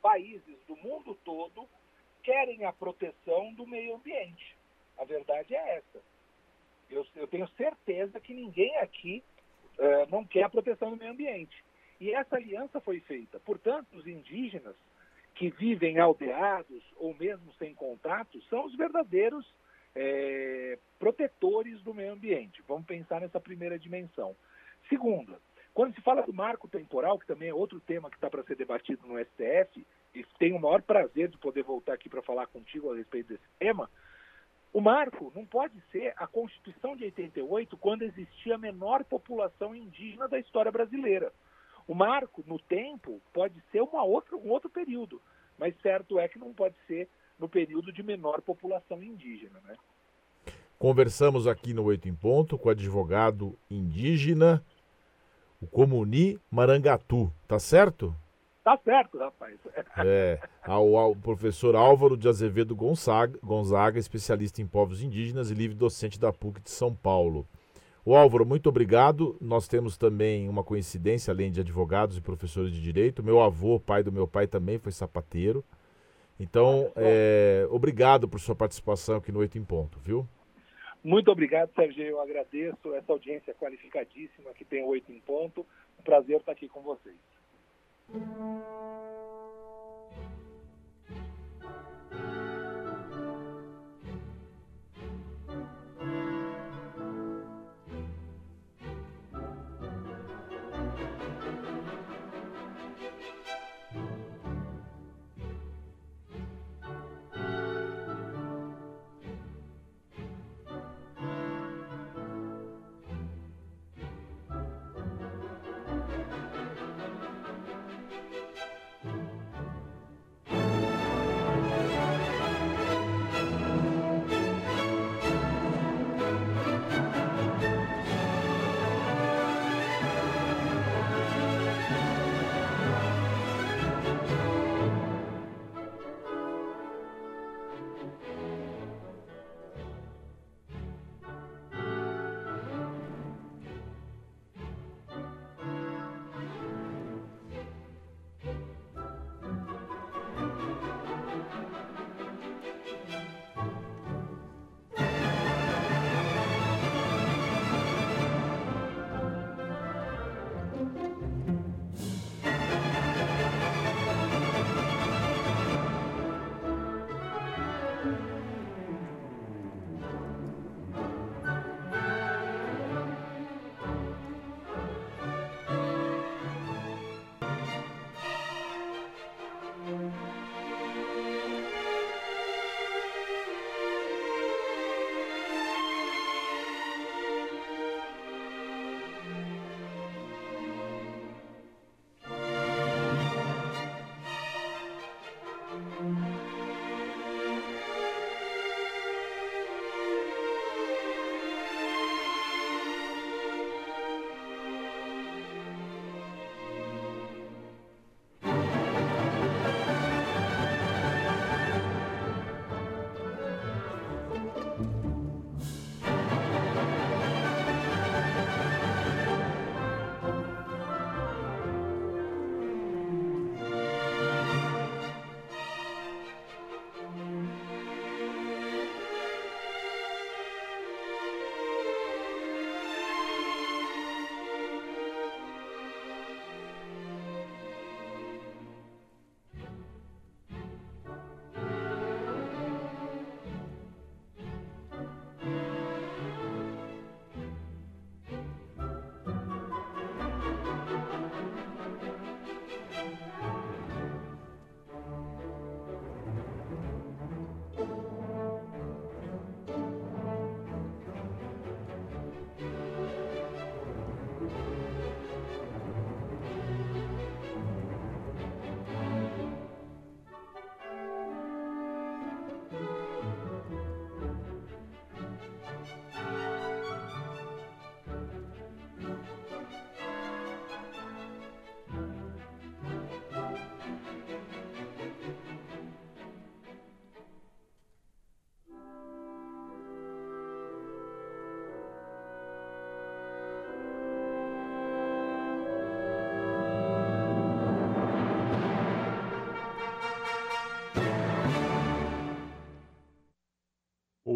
países 0.00 0.58
do 0.66 0.74
mundo 0.76 1.14
todo 1.22 1.68
querem 2.26 2.64
a 2.64 2.72
proteção 2.72 3.54
do 3.54 3.64
meio 3.64 3.94
ambiente. 3.94 4.56
A 4.98 5.04
verdade 5.04 5.54
é 5.54 5.76
essa. 5.76 6.02
Eu, 6.90 7.06
eu 7.14 7.28
tenho 7.28 7.46
certeza 7.50 8.18
que 8.18 8.34
ninguém 8.34 8.76
aqui 8.78 9.22
uh, 9.78 10.10
não 10.10 10.24
quer 10.24 10.42
a 10.42 10.50
proteção 10.50 10.90
do 10.90 10.96
meio 10.96 11.12
ambiente. 11.12 11.64
E 12.00 12.12
essa 12.12 12.34
aliança 12.34 12.80
foi 12.80 12.98
feita. 12.98 13.38
Portanto, 13.38 13.86
os 13.92 14.08
indígenas 14.08 14.74
que 15.36 15.50
vivem 15.50 16.00
aldeados 16.00 16.82
ou 16.96 17.14
mesmo 17.14 17.52
sem 17.60 17.72
contato 17.74 18.42
são 18.50 18.66
os 18.66 18.74
verdadeiros 18.74 19.46
é, 19.94 20.78
protetores 20.98 21.80
do 21.82 21.94
meio 21.94 22.12
ambiente. 22.12 22.60
Vamos 22.66 22.86
pensar 22.86 23.20
nessa 23.20 23.38
primeira 23.38 23.78
dimensão. 23.78 24.34
Segunda, 24.88 25.38
Quando 25.72 25.94
se 25.94 26.00
fala 26.00 26.22
do 26.22 26.32
marco 26.32 26.66
temporal, 26.68 27.18
que 27.18 27.26
também 27.26 27.50
é 27.50 27.54
outro 27.54 27.78
tema 27.80 28.08
que 28.08 28.16
está 28.16 28.30
para 28.30 28.42
ser 28.44 28.56
debatido 28.56 29.06
no 29.06 29.22
STF, 29.22 29.86
tenho 30.38 30.56
o 30.56 30.60
maior 30.60 30.82
prazer 30.82 31.28
de 31.28 31.38
poder 31.38 31.62
voltar 31.62 31.94
aqui 31.94 32.08
para 32.08 32.22
falar 32.22 32.46
contigo 32.46 32.92
a 32.92 32.96
respeito 32.96 33.28
desse 33.28 33.48
tema, 33.58 33.90
o 34.72 34.80
marco 34.80 35.32
não 35.34 35.44
pode 35.44 35.74
ser 35.90 36.12
a 36.16 36.26
Constituição 36.26 36.96
de 36.96 37.04
88, 37.04 37.76
quando 37.76 38.02
existia 38.02 38.56
a 38.56 38.58
menor 38.58 39.04
população 39.04 39.74
indígena 39.74 40.28
da 40.28 40.38
história 40.38 40.70
brasileira. 40.70 41.32
O 41.88 41.94
marco, 41.94 42.44
no 42.46 42.58
tempo, 42.58 43.20
pode 43.32 43.62
ser 43.72 43.80
uma 43.80 44.02
outra, 44.02 44.36
um 44.36 44.50
outro 44.50 44.68
período, 44.68 45.20
mas 45.58 45.74
certo 45.80 46.18
é 46.18 46.28
que 46.28 46.38
não 46.38 46.52
pode 46.52 46.74
ser 46.86 47.08
no 47.38 47.48
período 47.48 47.92
de 47.92 48.02
menor 48.02 48.42
população 48.42 49.02
indígena. 49.02 49.60
Né? 49.64 49.76
Conversamos 50.78 51.46
aqui 51.46 51.72
no 51.72 51.84
Oito 51.84 52.08
em 52.08 52.14
Ponto 52.14 52.58
com 52.58 52.68
o 52.68 52.72
advogado 52.72 53.58
indígena 53.70 54.62
o 55.60 55.66
Comuni 55.66 56.38
Marangatu, 56.50 57.32
tá 57.48 57.58
certo? 57.58 58.14
Tá 58.66 58.76
certo, 58.78 59.16
rapaz. 59.16 59.56
É, 60.04 60.40
ao, 60.64 60.96
ao, 60.96 61.14
professor 61.14 61.76
Álvaro 61.76 62.16
de 62.16 62.26
Azevedo 62.26 62.74
Gonzaga, 62.74 63.38
Gonzaga, 63.40 63.96
especialista 63.96 64.60
em 64.60 64.66
povos 64.66 65.00
indígenas 65.00 65.52
e 65.52 65.54
livre 65.54 65.76
docente 65.76 66.18
da 66.18 66.32
PUC 66.32 66.60
de 66.60 66.70
São 66.70 66.92
Paulo. 66.92 67.46
O 68.04 68.16
Álvaro, 68.16 68.44
muito 68.44 68.68
obrigado. 68.68 69.36
Nós 69.40 69.68
temos 69.68 69.96
também 69.96 70.48
uma 70.48 70.64
coincidência, 70.64 71.30
além 71.30 71.52
de 71.52 71.60
advogados 71.60 72.18
e 72.18 72.20
professores 72.20 72.72
de 72.72 72.82
direito. 72.82 73.22
Meu 73.22 73.40
avô, 73.40 73.78
pai 73.78 74.02
do 74.02 74.10
meu 74.10 74.26
pai, 74.26 74.48
também 74.48 74.78
foi 74.78 74.90
sapateiro. 74.90 75.64
Então, 76.36 76.90
é, 76.96 77.68
obrigado 77.70 78.28
por 78.28 78.40
sua 78.40 78.56
participação 78.56 79.18
aqui 79.18 79.30
no 79.30 79.38
Oito 79.38 79.56
em 79.56 79.64
Ponto, 79.64 80.00
viu? 80.00 80.26
Muito 81.04 81.30
obrigado, 81.30 81.70
Sérgio. 81.72 82.02
Eu 82.02 82.20
agradeço 82.20 82.92
essa 82.96 83.12
audiência 83.12 83.54
qualificadíssima 83.54 84.52
que 84.54 84.64
tem 84.64 84.82
oito 84.82 85.12
em 85.12 85.20
ponto. 85.20 85.64
Um 86.00 86.02
prazer 86.02 86.38
estar 86.38 86.50
aqui 86.50 86.68
com 86.68 86.82
vocês. 86.82 87.14
Thank 88.12 88.24
you. 88.24 89.15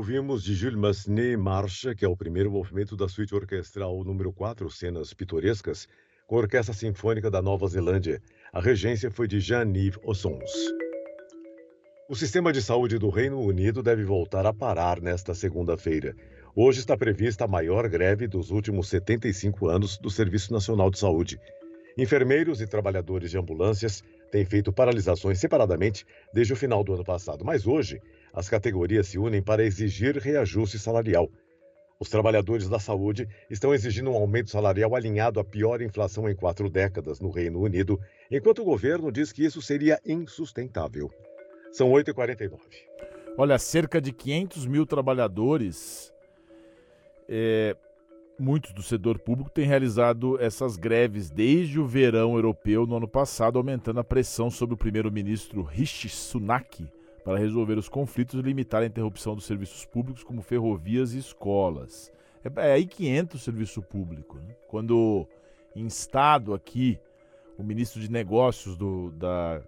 Ouvimos 0.00 0.42
de 0.42 0.54
Jules 0.54 0.78
Massenet 0.78 1.36
Marcha, 1.36 1.94
que 1.94 2.06
é 2.06 2.08
o 2.08 2.16
primeiro 2.16 2.50
movimento 2.50 2.96
da 2.96 3.06
suíte 3.06 3.34
orquestral 3.34 4.02
número 4.02 4.32
4, 4.32 4.70
Cenas 4.70 5.12
Pitorescas, 5.12 5.86
com 6.26 6.36
a 6.36 6.38
Orquestra 6.38 6.72
Sinfônica 6.72 7.30
da 7.30 7.42
Nova 7.42 7.68
Zelândia. 7.68 8.18
A 8.50 8.62
regência 8.62 9.10
foi 9.10 9.28
de 9.28 9.38
Jean-Yves 9.40 10.00
Ossons. 10.02 10.50
O 12.08 12.16
sistema 12.16 12.50
de 12.50 12.62
saúde 12.62 12.98
do 12.98 13.10
Reino 13.10 13.42
Unido 13.42 13.82
deve 13.82 14.02
voltar 14.02 14.46
a 14.46 14.54
parar 14.54 15.02
nesta 15.02 15.34
segunda-feira. 15.34 16.16
Hoje 16.56 16.78
está 16.78 16.96
prevista 16.96 17.44
a 17.44 17.48
maior 17.48 17.86
greve 17.86 18.26
dos 18.26 18.50
últimos 18.50 18.88
75 18.88 19.68
anos 19.68 19.98
do 19.98 20.08
Serviço 20.08 20.50
Nacional 20.50 20.90
de 20.90 20.98
Saúde. 20.98 21.38
Enfermeiros 21.98 22.62
e 22.62 22.66
trabalhadores 22.66 23.30
de 23.30 23.36
ambulâncias 23.36 24.02
têm 24.30 24.44
feito 24.44 24.72
paralisações 24.72 25.38
separadamente 25.38 26.06
desde 26.32 26.52
o 26.52 26.56
final 26.56 26.82
do 26.84 26.94
ano 26.94 27.04
passado, 27.04 27.44
mas 27.44 27.66
hoje 27.66 28.00
as 28.32 28.48
categorias 28.48 29.08
se 29.08 29.18
unem 29.18 29.42
para 29.42 29.64
exigir 29.64 30.16
reajuste 30.16 30.78
salarial. 30.78 31.28
Os 31.98 32.08
trabalhadores 32.08 32.66
da 32.66 32.78
saúde 32.78 33.28
estão 33.50 33.74
exigindo 33.74 34.10
um 34.10 34.14
aumento 34.14 34.50
salarial 34.50 34.96
alinhado 34.96 35.38
à 35.38 35.44
pior 35.44 35.82
inflação 35.82 36.30
em 36.30 36.34
quatro 36.34 36.70
décadas 36.70 37.20
no 37.20 37.30
Reino 37.30 37.60
Unido, 37.60 38.00
enquanto 38.30 38.62
o 38.62 38.64
governo 38.64 39.12
diz 39.12 39.32
que 39.32 39.44
isso 39.44 39.60
seria 39.60 40.00
insustentável. 40.06 41.10
São 41.70 41.90
8h49. 41.90 42.58
Olha, 43.36 43.58
cerca 43.58 44.00
de 44.00 44.12
500 44.12 44.66
mil 44.66 44.86
trabalhadores 44.86 46.10
é, 47.28 47.76
muitos 48.40 48.72
do 48.72 48.82
setor 48.82 49.18
público 49.18 49.50
têm 49.50 49.66
realizado 49.66 50.40
essas 50.40 50.76
greves 50.76 51.30
desde 51.30 51.78
o 51.78 51.86
verão 51.86 52.34
europeu 52.34 52.86
no 52.86 52.96
ano 52.96 53.06
passado, 53.06 53.58
aumentando 53.58 54.00
a 54.00 54.04
pressão 54.04 54.50
sobre 54.50 54.74
o 54.74 54.78
primeiro-ministro 54.78 55.62
Rishi 55.62 56.08
Sunak 56.08 56.90
para 57.22 57.38
resolver 57.38 57.76
os 57.76 57.88
conflitos 57.88 58.40
e 58.40 58.42
limitar 58.42 58.82
a 58.82 58.86
interrupção 58.86 59.34
dos 59.34 59.44
serviços 59.44 59.84
públicos, 59.84 60.24
como 60.24 60.40
ferrovias 60.40 61.12
e 61.12 61.18
escolas. 61.18 62.10
É, 62.42 62.68
é 62.68 62.72
aí 62.72 62.86
que 62.86 63.06
entra 63.06 63.36
o 63.36 63.40
serviço 63.40 63.82
público. 63.82 64.38
Né? 64.38 64.56
Quando 64.68 65.26
instado 65.76 66.54
aqui 66.54 66.98
o 67.58 67.62
ministro 67.62 68.00
de 68.00 68.10
Negócios 68.10 68.74
do, 68.74 69.10
da, 69.12 69.58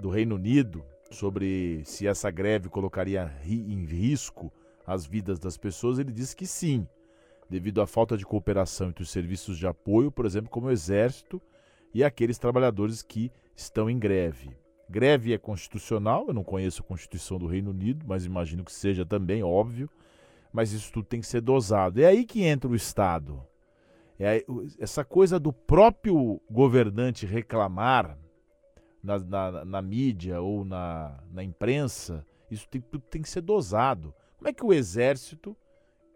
do 0.00 0.08
Reino 0.08 0.36
Unido 0.36 0.84
sobre 1.10 1.82
se 1.84 2.06
essa 2.06 2.30
greve 2.30 2.68
colocaria 2.68 3.30
em 3.44 3.84
risco 3.84 4.52
as 4.86 5.04
vidas 5.04 5.40
das 5.40 5.56
pessoas, 5.56 5.98
ele 5.98 6.12
disse 6.12 6.36
que 6.36 6.46
sim 6.46 6.86
devido 7.52 7.82
à 7.82 7.86
falta 7.86 8.16
de 8.16 8.24
cooperação 8.24 8.88
entre 8.88 9.02
os 9.02 9.10
serviços 9.10 9.58
de 9.58 9.66
apoio, 9.66 10.10
por 10.10 10.24
exemplo, 10.24 10.48
como 10.48 10.68
o 10.68 10.70
Exército 10.70 11.40
e 11.92 12.02
aqueles 12.02 12.38
trabalhadores 12.38 13.02
que 13.02 13.30
estão 13.54 13.90
em 13.90 13.98
greve. 13.98 14.56
Greve 14.88 15.34
é 15.34 15.38
constitucional, 15.38 16.24
eu 16.28 16.32
não 16.32 16.42
conheço 16.42 16.80
a 16.80 16.86
Constituição 16.86 17.38
do 17.38 17.46
Reino 17.46 17.70
Unido, 17.70 18.06
mas 18.08 18.24
imagino 18.24 18.64
que 18.64 18.72
seja 18.72 19.04
também, 19.04 19.42
óbvio, 19.42 19.90
mas 20.50 20.72
isso 20.72 20.90
tudo 20.90 21.04
tem 21.04 21.20
que 21.20 21.26
ser 21.26 21.42
dosado. 21.42 22.00
É 22.00 22.06
aí 22.06 22.24
que 22.24 22.42
entra 22.42 22.70
o 22.70 22.74
Estado. 22.74 23.42
É 24.18 24.42
essa 24.78 25.04
coisa 25.04 25.38
do 25.38 25.52
próprio 25.52 26.40
governante 26.50 27.26
reclamar 27.26 28.18
na, 29.02 29.18
na, 29.18 29.64
na 29.66 29.82
mídia 29.82 30.40
ou 30.40 30.64
na, 30.64 31.22
na 31.30 31.44
imprensa, 31.44 32.26
isso 32.50 32.66
tem, 32.68 32.80
tem 33.10 33.20
que 33.20 33.28
ser 33.28 33.42
dosado. 33.42 34.14
Como 34.38 34.48
é 34.48 34.54
que 34.54 34.64
o 34.64 34.72
Exército 34.72 35.54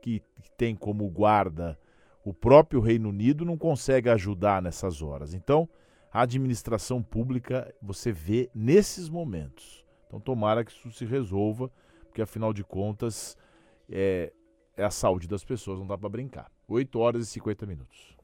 que 0.06 0.50
tem 0.56 0.74
como 0.74 1.08
guarda 1.08 1.78
o 2.26 2.34
próprio 2.34 2.80
Reino 2.80 3.10
Unido 3.10 3.44
não 3.44 3.56
consegue 3.56 4.10
ajudar 4.10 4.60
nessas 4.60 5.00
horas. 5.00 5.32
Então, 5.32 5.68
a 6.12 6.22
administração 6.22 7.00
pública 7.00 7.72
você 7.80 8.10
vê 8.10 8.50
nesses 8.52 9.08
momentos. 9.08 9.84
Então, 10.08 10.18
tomara 10.18 10.64
que 10.64 10.72
isso 10.72 10.90
se 10.90 11.04
resolva, 11.04 11.70
porque 12.04 12.20
afinal 12.20 12.52
de 12.52 12.64
contas 12.64 13.36
é, 13.88 14.32
é 14.76 14.82
a 14.84 14.90
saúde 14.90 15.28
das 15.28 15.44
pessoas, 15.44 15.78
não 15.78 15.86
dá 15.86 15.96
para 15.96 16.08
brincar. 16.08 16.50
8 16.66 16.98
horas 16.98 17.28
e 17.28 17.30
50 17.30 17.64
minutos. 17.64 18.15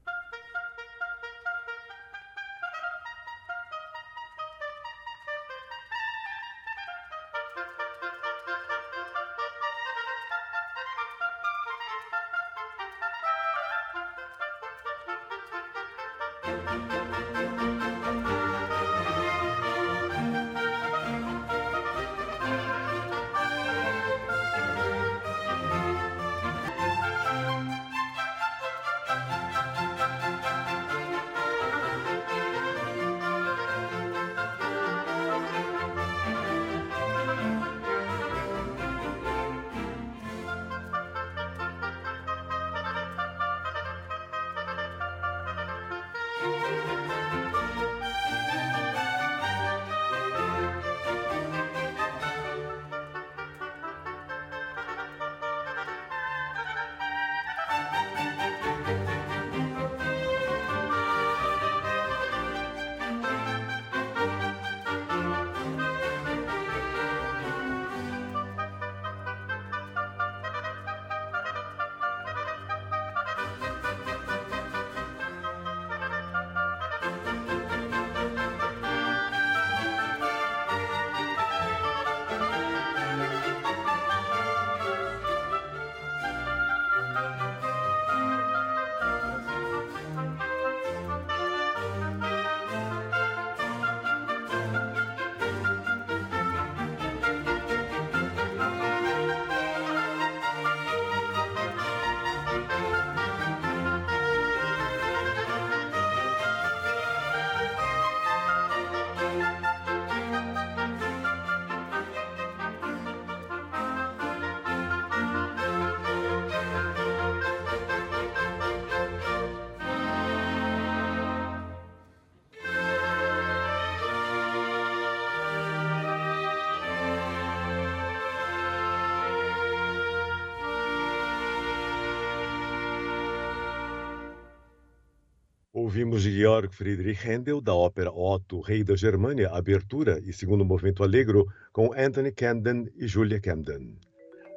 Ouvimos 135.93 136.23
Georg 136.23 136.73
Friedrich 136.73 137.23
Händel, 137.23 137.61
da 137.61 137.75
ópera 137.75 138.11
Otto, 138.11 138.61
Rei 138.61 138.83
da 138.83 138.95
Germânia, 138.95 139.51
abertura 139.51 140.19
e 140.25 140.33
segundo 140.33 140.65
movimento 140.65 141.03
Allegro, 141.03 141.45
com 141.71 141.93
Anthony 141.95 142.31
Camden 142.31 142.89
e 142.97 143.07
Julia 143.07 143.39
Camden. 143.39 143.95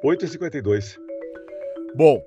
8h52. 0.03 0.97
Bom, 1.95 2.25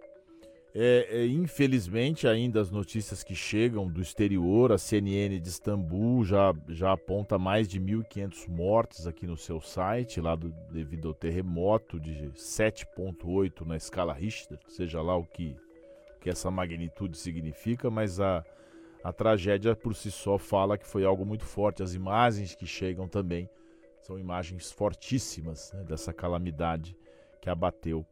é, 0.72 1.08
é, 1.10 1.26
infelizmente, 1.26 2.28
ainda 2.28 2.60
as 2.60 2.70
notícias 2.70 3.24
que 3.24 3.34
chegam 3.34 3.88
do 3.88 4.00
exterior, 4.00 4.70
a 4.70 4.78
CNN 4.78 5.40
de 5.40 5.48
Istambul 5.48 6.24
já, 6.24 6.54
já 6.68 6.92
aponta 6.92 7.36
mais 7.36 7.66
de 7.66 7.80
1.500 7.80 8.48
mortes 8.48 9.08
aqui 9.08 9.26
no 9.26 9.36
seu 9.36 9.60
site, 9.60 10.20
lá 10.20 10.36
do, 10.36 10.54
devido 10.70 11.08
ao 11.08 11.14
terremoto 11.14 11.98
de 11.98 12.30
7,8 12.36 13.66
na 13.66 13.76
escala 13.76 14.12
Richter, 14.12 14.60
seja 14.68 15.02
lá 15.02 15.16
o 15.16 15.24
que, 15.24 15.56
que 16.20 16.30
essa 16.30 16.48
magnitude 16.48 17.18
significa, 17.18 17.90
mas 17.90 18.20
a, 18.20 18.44
a 19.02 19.12
tragédia 19.12 19.74
por 19.74 19.94
si 19.94 20.10
só 20.10 20.36
fala 20.36 20.76
que 20.76 20.86
foi 20.86 21.04
algo 21.04 21.24
muito 21.24 21.44
forte. 21.44 21.82
As 21.82 21.94
imagens 21.94 22.54
que 22.54 22.66
chegam 22.66 23.08
também 23.08 23.48
são 24.02 24.18
imagens 24.18 24.70
fortíssimas 24.70 25.72
né, 25.72 25.84
dessa 25.84 26.12
calamidade 26.12 26.96
que 27.40 27.48
abateu, 27.48 28.04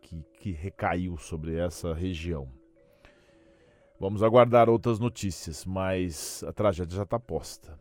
que, 0.00 0.24
que 0.40 0.50
recaiu 0.50 1.16
sobre 1.16 1.56
essa 1.56 1.94
região. 1.94 2.48
Vamos 4.00 4.22
aguardar 4.22 4.68
outras 4.68 4.98
notícias, 4.98 5.64
mas 5.64 6.42
a 6.46 6.52
tragédia 6.52 6.96
já 6.96 7.04
está 7.04 7.18
posta. 7.18 7.78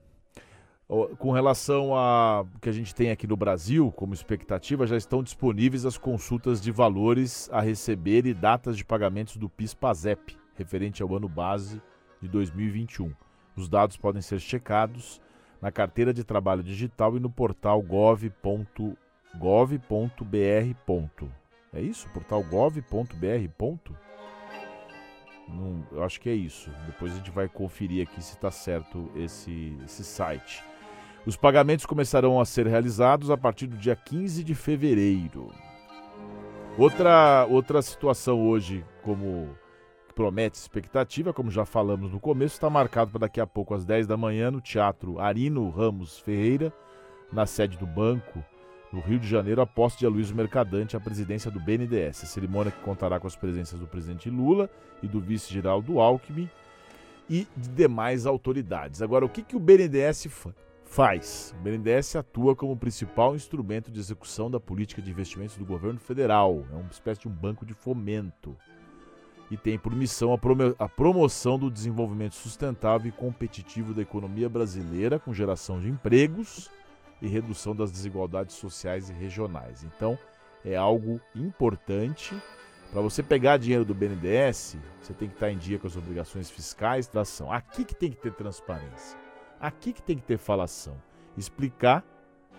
Com 1.17 1.31
relação 1.31 1.95
a 1.95 2.45
que 2.61 2.69
a 2.69 2.71
gente 2.71 2.93
tem 2.93 3.09
aqui 3.09 3.25
no 3.25 3.35
Brasil, 3.35 3.91
como 3.93 4.13
expectativa, 4.13 4.85
já 4.85 4.95
estão 4.95 5.23
disponíveis 5.23 5.85
as 5.85 5.97
consultas 5.97 6.61
de 6.61 6.71
valores 6.71 7.49
a 7.51 7.61
receber 7.61 8.27
e 8.27 8.33
datas 8.33 8.77
de 8.77 8.85
pagamentos 8.85 9.37
do 9.37 9.49
PIS/PASEP, 9.49 10.37
referente 10.55 11.01
ao 11.01 11.15
ano 11.15 11.27
base 11.27 11.81
de 12.23 12.29
2021. 12.29 13.13
Os 13.55 13.69
dados 13.69 13.97
podem 13.97 14.21
ser 14.21 14.39
checados 14.39 15.21
na 15.61 15.71
carteira 15.71 16.13
de 16.13 16.23
trabalho 16.23 16.63
digital 16.63 17.15
e 17.15 17.19
no 17.19 17.29
portal 17.29 17.81
gov.gov.br. 17.81 18.97
É 21.73 21.81
isso? 21.81 22.09
Portal 22.09 22.43
gov.br. 22.43 23.79
Não, 25.47 25.85
eu 25.91 26.03
acho 26.03 26.19
que 26.21 26.29
é 26.29 26.33
isso. 26.33 26.71
Depois 26.85 27.11
a 27.11 27.15
gente 27.15 27.31
vai 27.31 27.47
conferir 27.47 28.07
aqui 28.07 28.23
se 28.23 28.35
está 28.35 28.49
certo 28.49 29.11
esse, 29.15 29.77
esse 29.85 30.03
site. 30.03 30.63
Os 31.25 31.35
pagamentos 31.35 31.85
começarão 31.85 32.39
a 32.39 32.45
ser 32.45 32.67
realizados 32.67 33.29
a 33.29 33.37
partir 33.37 33.67
do 33.67 33.77
dia 33.77 33.95
15 33.95 34.43
de 34.43 34.55
fevereiro. 34.55 35.51
Outra, 36.77 37.45
outra 37.49 37.81
situação 37.81 38.41
hoje, 38.41 38.83
como 39.03 39.55
promete 40.15 40.57
expectativa, 40.57 41.33
como 41.33 41.51
já 41.51 41.65
falamos 41.65 42.11
no 42.11 42.19
começo, 42.19 42.55
está 42.55 42.69
marcado 42.69 43.11
para 43.11 43.21
daqui 43.21 43.41
a 43.41 43.47
pouco 43.47 43.73
às 43.73 43.83
10 43.83 44.07
da 44.07 44.15
manhã 44.15 44.51
no 44.51 44.61
Teatro 44.61 45.19
Arino 45.19 45.69
Ramos 45.69 46.19
Ferreira, 46.19 46.71
na 47.31 47.45
sede 47.45 47.77
do 47.77 47.87
banco, 47.87 48.43
no 48.91 48.99
Rio 48.99 49.19
de 49.19 49.27
Janeiro, 49.27 49.59
a 49.59 49.65
posse 49.65 49.97
de 49.97 50.05
Aloysio 50.05 50.35
Mercadante 50.35 50.95
à 50.95 50.99
presidência 50.99 51.49
do 51.49 51.59
BNDES. 51.59 52.23
A 52.23 52.27
cerimônia 52.27 52.71
que 52.71 52.81
contará 52.81 53.19
com 53.19 53.25
as 53.25 53.35
presenças 53.35 53.79
do 53.79 53.87
presidente 53.87 54.29
Lula 54.29 54.69
e 55.01 55.07
do 55.07 55.19
vice-geraldo 55.19 55.99
Alckmin 55.99 56.47
e 57.27 57.47
de 57.57 57.69
demais 57.69 58.27
autoridades. 58.27 59.01
Agora, 59.01 59.25
o 59.25 59.29
que, 59.29 59.41
que 59.41 59.55
o 59.55 59.59
BNDES 59.59 60.27
faz? 60.83 61.55
O 61.57 61.63
BNDES 61.63 62.17
atua 62.17 62.55
como 62.55 62.77
principal 62.77 63.35
instrumento 63.35 63.89
de 63.89 63.99
execução 63.99 64.51
da 64.51 64.59
política 64.59 65.01
de 65.01 65.09
investimentos 65.09 65.57
do 65.57 65.65
governo 65.65 65.99
federal. 65.99 66.63
É 66.71 66.75
uma 66.75 66.91
espécie 66.91 67.21
de 67.21 67.27
um 67.27 67.31
banco 67.31 67.65
de 67.65 67.73
fomento 67.73 68.55
e 69.53 69.57
tem 69.57 69.77
por 69.77 69.93
missão 69.93 70.33
a, 70.33 70.37
promo 70.37 70.75
a 70.79 70.89
promoção 70.89 71.59
do 71.59 71.69
desenvolvimento 71.69 72.33
sustentável 72.33 73.07
e 73.07 73.11
competitivo 73.11 73.93
da 73.93 74.01
economia 74.01 74.49
brasileira, 74.49 75.19
com 75.19 75.31
geração 75.31 75.79
de 75.79 75.87
empregos 75.87 76.71
e 77.21 77.27
redução 77.27 77.75
das 77.75 77.91
desigualdades 77.91 78.55
sociais 78.55 79.11
e 79.11 79.13
regionais. 79.13 79.83
Então, 79.83 80.17
é 80.65 80.75
algo 80.75 81.21
importante. 81.35 82.35
Para 82.91 83.01
você 83.01 83.21
pegar 83.21 83.57
dinheiro 83.57 83.85
do 83.85 83.93
BNDES, 83.93 84.75
você 84.99 85.13
tem 85.13 85.27
que 85.27 85.35
estar 85.35 85.51
em 85.51 85.57
dia 85.59 85.77
com 85.77 85.85
as 85.85 85.95
obrigações 85.95 86.49
fiscais 86.49 87.07
da 87.07 87.21
ação. 87.21 87.51
Aqui 87.51 87.85
que 87.85 87.93
tem 87.93 88.09
que 88.09 88.17
ter 88.17 88.33
transparência. 88.33 89.19
Aqui 89.59 89.93
que 89.93 90.01
tem 90.01 90.17
que 90.17 90.23
ter 90.23 90.39
falação. 90.39 90.97
Explicar 91.37 92.03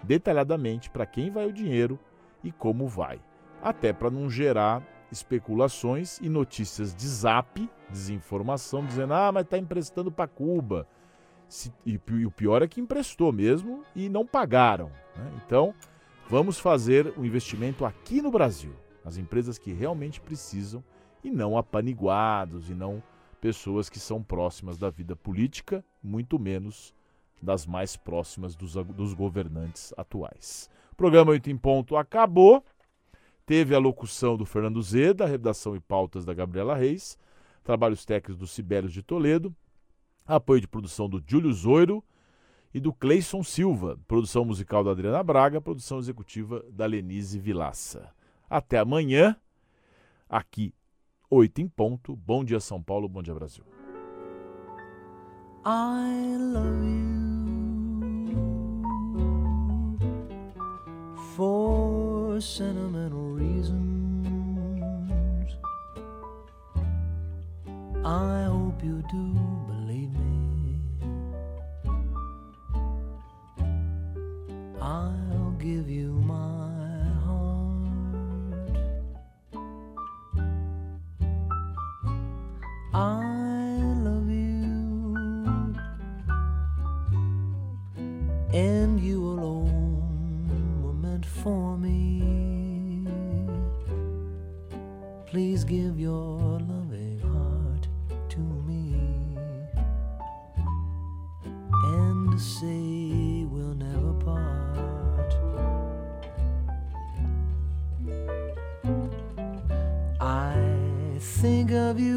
detalhadamente 0.05 0.89
para 0.91 1.07
quem 1.07 1.29
vai 1.29 1.47
o 1.47 1.53
dinheiro 1.53 1.99
e 2.45 2.53
como 2.53 2.87
vai. 2.87 3.21
Até 3.61 3.93
para 3.93 4.13
não 4.13 4.31
gerar 4.31 4.81
especulações 5.15 6.19
e 6.19 6.29
notícias 6.29 6.95
de 6.95 7.07
zap, 7.07 7.71
desinformação, 7.89 8.85
dizendo: 8.85 9.15
ah, 9.15 9.31
mas 9.33 9.45
está 9.45 9.57
emprestando 9.57 10.11
para 10.11 10.29
Cuba. 10.29 10.87
Se, 11.49 11.73
e, 11.87 12.01
e, 12.11 12.27
o 12.27 12.31
pior 12.31 12.63
é 12.63 12.69
que 12.69 12.81
emprestou 12.81 13.33
mesmo 13.33 13.85
e 13.95 14.09
não 14.09 14.27
pagaram. 14.27 14.91
Né? 15.17 15.33
Então, 15.45 15.75
vamos 16.29 16.59
fazer 16.59 17.15
o 17.17 17.21
um 17.21 17.25
investimento 17.25 17.85
aqui 17.85 18.21
no 18.21 18.31
Brasil, 18.31 18.75
as 19.05 19.17
empresas 19.17 19.57
que 19.57 19.73
realmente 19.73 20.21
precisam 20.21 20.83
e 21.23 21.31
não 21.31 21.57
apaniguados 21.57 22.69
e 22.69 22.75
não 22.75 23.03
pessoas 23.41 23.89
que 23.89 24.01
são 24.01 24.23
próximas 24.23 24.79
da 24.79 24.91
vida 24.91 25.15
política, 25.15 25.85
muito 26.03 26.39
menos 26.39 26.95
das 27.41 27.67
mais 27.67 27.97
próximas 27.97 28.57
dos, 28.57 28.75
dos 28.75 29.13
governantes 29.13 29.93
atuais. 29.97 30.69
O 30.93 30.97
programa 30.97 31.33
8 31.33 31.51
em 31.51 31.57
ponto 31.57 31.97
acabou. 31.97 32.65
Teve 33.47 33.75
a 33.75 33.79
locução 33.79 34.37
do 34.37 34.47
Fernando 34.47 34.81
Zeda, 34.81 35.27
redação 35.27 35.77
e 35.77 35.81
pautas 35.81 36.25
da 36.25 36.33
Gabriela 36.33 36.75
Reis, 36.75 37.19
trabalhos 37.63 38.05
técnicos 38.05 38.37
do 38.37 38.47
Sibério 38.47 38.89
de 38.89 39.03
Toledo, 39.03 39.55
apoio 40.25 40.61
de 40.63 40.69
produção 40.69 41.09
do 41.09 41.23
Júlio 41.27 41.53
Zoiro 41.53 42.03
e 42.73 42.81
do 42.81 42.93
Cleison 42.93 43.43
Silva, 43.43 43.99
produção 44.09 44.45
musical 44.45 44.83
da 44.83 44.93
Adriana 44.93 45.23
Braga, 45.23 45.61
produção 45.61 45.99
executiva 45.99 46.65
da 46.71 46.87
Lenise 46.87 47.39
Vilaça. 47.39 48.11
Até 48.49 48.79
amanhã, 48.79 49.37
aqui, 50.29 50.75
8 51.31 51.61
em 51.61 51.69
ponto. 51.69 52.17
Bom 52.17 52.45
dia, 52.45 52.61
São 52.61 52.83
Paulo. 52.83 53.09
Bom 53.09 53.23
dia, 53.23 53.35
Brasil. 53.35 53.65
I 55.67 56.37
love 56.39 56.85
you 56.85 57.05
for 61.35 62.04
sentimental 62.41 63.29
reasons. 63.31 63.85
I 68.05 68.45
hope 68.45 68.83
you 68.83 69.03
do 69.11 69.35
believe 69.69 70.13
me. 70.13 70.81
I'll 74.81 75.55
give 75.59 75.89
you 75.89 76.24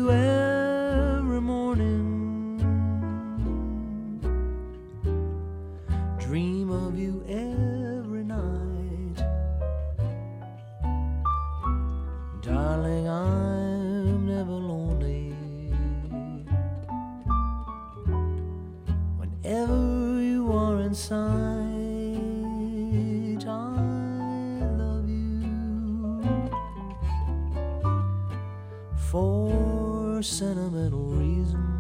every 0.09 1.41
morning, 1.41 2.57
dream 6.19 6.69
of 6.71 6.97
you 6.97 7.23
every 7.27 8.23
night. 8.23 9.23
Darling, 12.41 13.07
I'm 13.09 14.25
never 14.25 14.51
lonely. 14.51 15.33
Whenever 19.17 20.21
you 20.21 20.51
are 20.51 20.81
in 20.81 20.93
sight, 20.93 21.17
I 23.47 24.59
love 24.77 25.09
you 25.09 26.21
for 28.95 29.66
sentimental 30.23 30.99
reasons. 30.99 31.76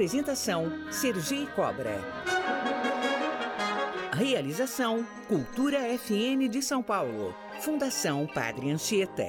Apresentação: 0.00 0.72
Sergi 0.90 1.46
Cobra. 1.54 2.00
Realização: 4.14 5.06
Cultura 5.28 5.80
FM 5.98 6.48
de 6.50 6.62
São 6.62 6.82
Paulo. 6.82 7.34
Fundação 7.60 8.26
Padre 8.26 8.70
Anchieta. 8.70 9.26